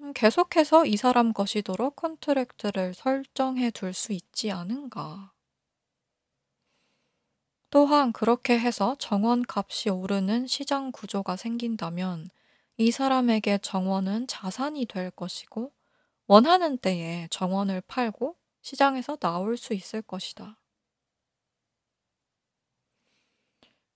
[0.00, 5.32] 음 계속해서 이 사람 것이도록 컨트랙트를 설정해 둘 수 있지 않은가.
[7.70, 12.28] 또한 그렇게 해서 정원 값이 오르는 시장 구조가 생긴다면
[12.76, 15.72] 이 사람에게 정원은 자산이 될 것이고
[16.26, 20.60] 원하는 때에 정원을 팔고 시장에서 나올 수 있을 것이다.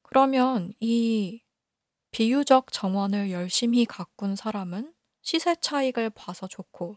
[0.03, 1.43] 그러면 이
[2.13, 6.97] 비유적 정원을 열심히 가꾼 사람은 시세 차익을 봐서 좋고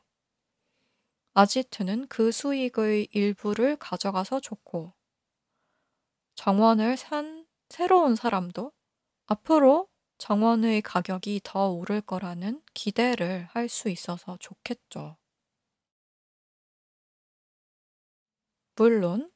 [1.34, 4.97] 아지트는 그 수익의 일부를 가져가서 좋고
[6.38, 8.72] 정원을 산 새로운 사람도
[9.26, 15.18] 앞으로 정원의 가격이 더 오를 거라는 기대를 할 수 있어서 좋겠죠.
[18.78, 19.30] 물론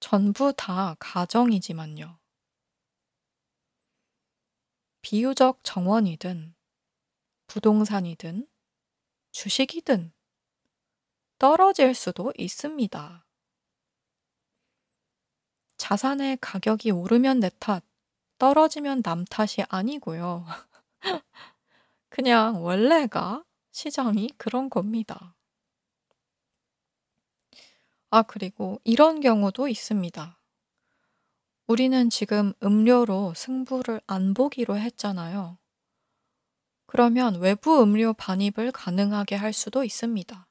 [0.00, 2.18] 전부 다 가정이지만요.
[5.02, 6.54] 비유적 정원이든
[7.48, 8.48] 부동산이든
[9.32, 10.12] 주식이든
[11.38, 13.26] 떨어질 수도 있습니다.
[15.90, 17.82] 자산의 가격이 오르면 내 탓,
[18.38, 20.46] 떨어지면 남 탓이 아니고요.
[22.08, 23.42] 그냥 원래가
[23.72, 25.34] 시장이 그런 겁니다.
[28.10, 30.40] 아 그리고 이런 경우도 있습니다.
[31.66, 35.58] 우리는 지금 음료로 승부를 안 보기로 했잖아요.
[36.86, 40.46] 그러면 외부 음료 반입을 가능하게 할 수도 있습니다.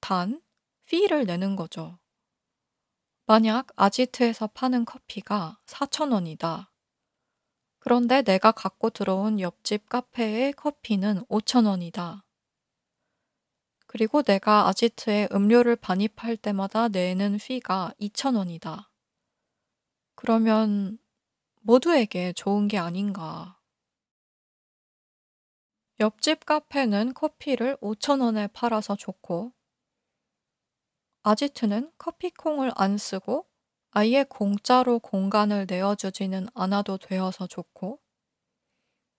[0.00, 0.42] 단,
[0.86, 1.98] fee를 내는 거죠.
[3.28, 6.68] 만약 아지트에서 파는 커피가 4,000원이다.
[7.80, 12.22] 그런데 내가 갖고 들어온 옆집 카페의 커피는 5,000원이다.
[13.88, 18.86] 그리고 내가 아지트에 음료를 반입할 때마다 내는 피가 2,000원이다.
[20.14, 20.96] 그러면
[21.62, 23.58] 모두에게 좋은 게 아닌가.
[25.98, 29.55] 옆집 카페는 커피를 5,000원에 팔아서 좋고,
[31.26, 33.48] 아지트는 커피콩을 안 쓰고
[33.90, 37.98] 아예 공짜로 공간을 내어주지는 않아도 되어서 좋고,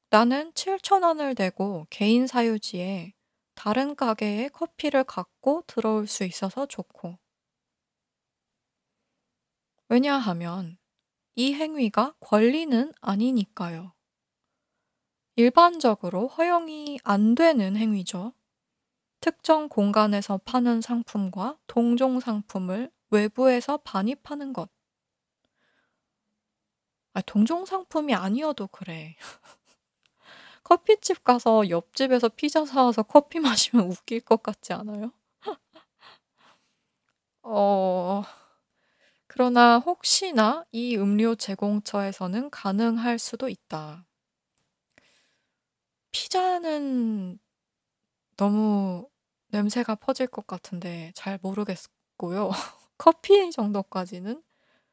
[0.10, 3.12] 나는 7,000원을 내고 개인 사유지에
[3.56, 7.20] 다른 가게에 커피를 갖고 들어올 수 있어서 좋고.
[9.90, 10.78] 왜냐하면
[11.36, 13.94] 이 행위가 권리는 아니니까요.
[15.36, 18.32] 일반적으로 허용이 안 되는 행위죠.
[19.22, 24.70] 특정 공간에서 파는 상품과 동종 상품을 외부에서 반입하는 것.
[27.14, 29.16] 아, 동종 상품이 아니어도 그래.
[30.64, 35.12] 커피집 가서 옆집에서 피자 사와서 커피 마시면 웃길 것 같지 않아요?
[37.44, 38.24] 어,
[39.28, 44.06] 그러나 혹시나 이 음료 제공처에서는 가능할 수도 있다.
[46.12, 47.40] 피자는
[48.38, 49.10] 너무
[49.50, 52.50] 냄새가 퍼질 것 같은데 잘 모르겠고요.
[52.98, 54.44] 커피 정도까지는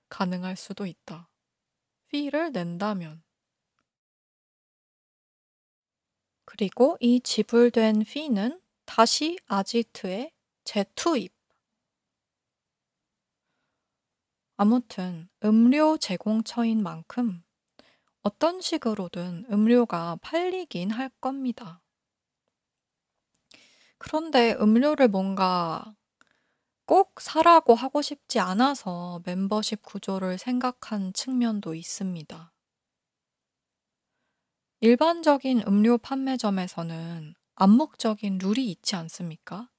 [0.08, 1.28] 가능할 수도 있다.
[2.08, 3.22] fee를 낸다면.
[6.46, 10.32] 그리고 이 지불된 fee는 다시 아지트에
[10.64, 11.34] 재투입.
[14.56, 17.42] 아무튼 음료 제공처인 만큼
[18.22, 21.83] 어떤 식으로든 음료가 팔리긴 할 겁니다.
[24.04, 25.96] 그런데 음료를 뭔가
[26.84, 32.52] 꼭 사라고 하고 싶지 않아서 멤버십 구조를 생각한 측면도 있습니다.
[34.80, 39.70] 일반적인 음료 판매점에서는 암묵적인 룰이 있지 않습니까?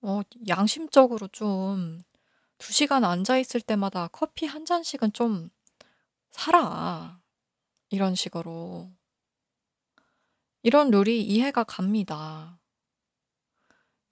[0.00, 2.00] 어, 양심적으로 좀
[2.58, 5.50] 2시간 앉아 있을 때마다 커피 한 잔씩은 좀
[6.30, 7.20] 사라.
[7.90, 8.92] 이런 식으로.
[10.62, 12.57] 이런 룰이 이해가 갑니다.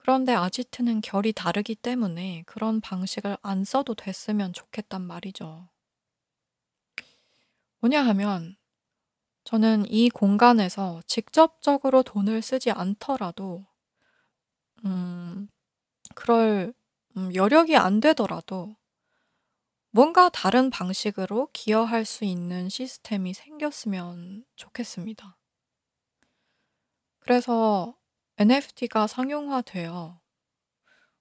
[0.07, 5.67] 그런데 아지트는 결이 다르기 때문에 그런 방식을 안 써도 됐으면 좋겠단 말이죠.
[7.81, 8.55] 뭐냐 하면
[9.43, 13.65] 저는 이 공간에서 직접적으로 돈을 쓰지 않더라도
[14.85, 15.49] 음
[16.15, 16.73] 그럴
[17.17, 18.77] 음 여력이 안 되더라도
[19.91, 25.37] 뭔가 다른 방식으로 기여할 수 있는 시스템이 생겼으면 좋겠습니다.
[27.19, 27.96] 그래서
[28.39, 30.21] NFT가 상용화되어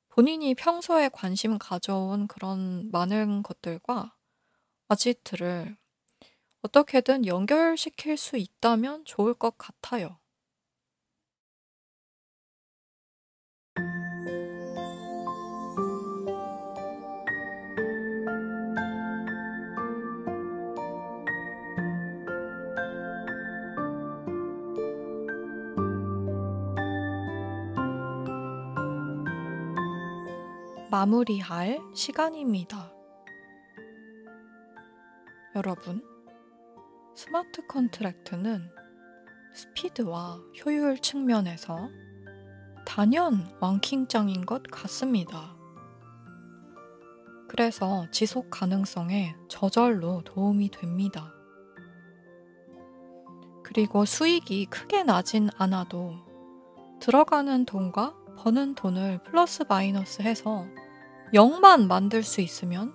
[0.08, 4.14] 본인이 평소에 관심 가져온 그런 많은 것들과
[4.88, 5.76] 아지트를
[6.62, 10.18] 어떻게든 연결시킬 수 있다면 좋을 것 같아요.
[30.96, 32.90] 마무리할 시간입니다.
[35.54, 36.02] 여러분,
[37.14, 38.70] 스마트 컨트랙트는
[39.52, 41.90] 스피드와 효율 측면에서
[42.86, 45.54] 단연 왕킹짱인 것 같습니다.
[47.46, 51.30] 그래서 지속 가능성에 저절로 도움이 됩니다.
[53.62, 56.14] 그리고 수익이 크게 나진 않아도
[57.00, 60.66] 들어가는 돈과 버는 돈을 플러스 마이너스 해서
[61.32, 62.92] 0만 만들 수 있으면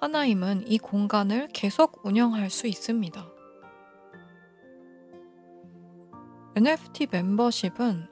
[0.00, 3.24] 하나임은 이 공간을 계속 운영할 수 있습니다.
[6.56, 8.08] NFT 멤버십은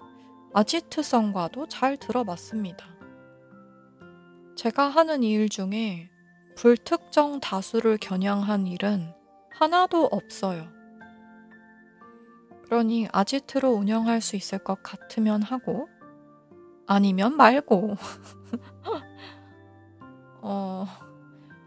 [0.54, 2.86] 아지트성과도 잘 들어맞습니다.
[4.56, 6.10] 제가 하는 일 중에
[6.56, 9.12] 불특정 다수를 겨냥한 일은
[9.50, 10.68] 하나도 없어요.
[12.64, 15.88] 그러니 아지트로 운영할 수 있을 것 같으면 하고,
[16.86, 17.96] 아니면 말고.
[20.42, 20.86] 어,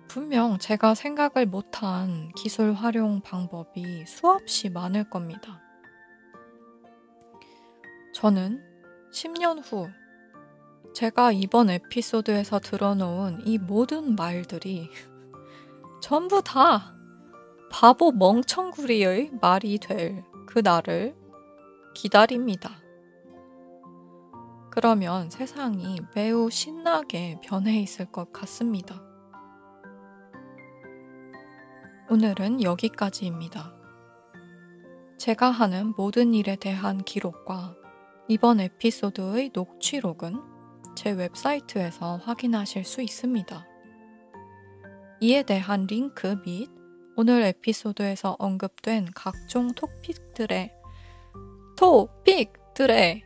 [0.08, 5.62] 분명 제가 생각을 못한 기술 활용 방법이 수없이 많을 겁니다.
[8.14, 8.62] 저는
[9.12, 9.90] 10년 후
[10.94, 14.90] 제가 이번 에피소드에서 들어놓은 이 모든 말들이
[16.02, 16.95] 전부 다
[17.72, 20.24] 바보 멍청구리의 말이 될
[20.54, 21.16] 그 날을
[21.95, 22.82] 기다립니다.
[24.76, 29.04] 그러면 세상이 매우 신나게 변해 있을 것 같습니다.
[32.10, 33.72] 오늘은 여기까지입니다.
[35.20, 37.76] 제가 하는 모든 일에 대한 기록과
[38.28, 40.41] 이번 에피소드의 녹취록은
[40.95, 43.68] 제 웹사이트에서 확인하실 수 있습니다.
[45.20, 46.68] 이에 대한 링크 및
[47.16, 50.74] 오늘 에피소드에서 언급된 각종 토픽들의
[51.78, 53.24] 토픽들의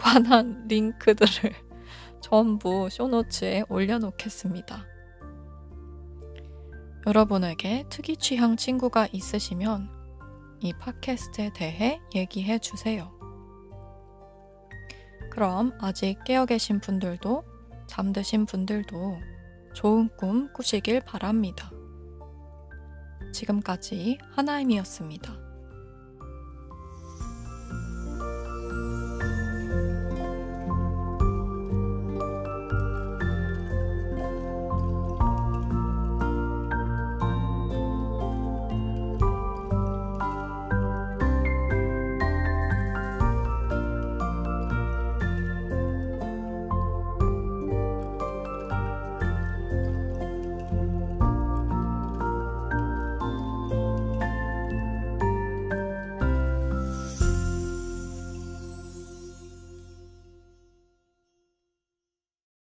[0.00, 1.52] 관한 링크들을
[2.22, 4.86] 전부 쇼노츠에 올려놓겠습니다.
[7.06, 9.90] 여러분에게 특이 취향 친구가 있으시면
[10.60, 13.12] 이 팟캐스트에 대해 얘기해 주세요.
[15.30, 17.44] 그럼 아직 깨어 계신 분들도
[17.86, 19.18] 잠드신 분들도
[19.74, 21.70] 좋은 꿈 꾸시길 바랍니다.
[23.32, 25.49] 지금까지 하나임이었습니다.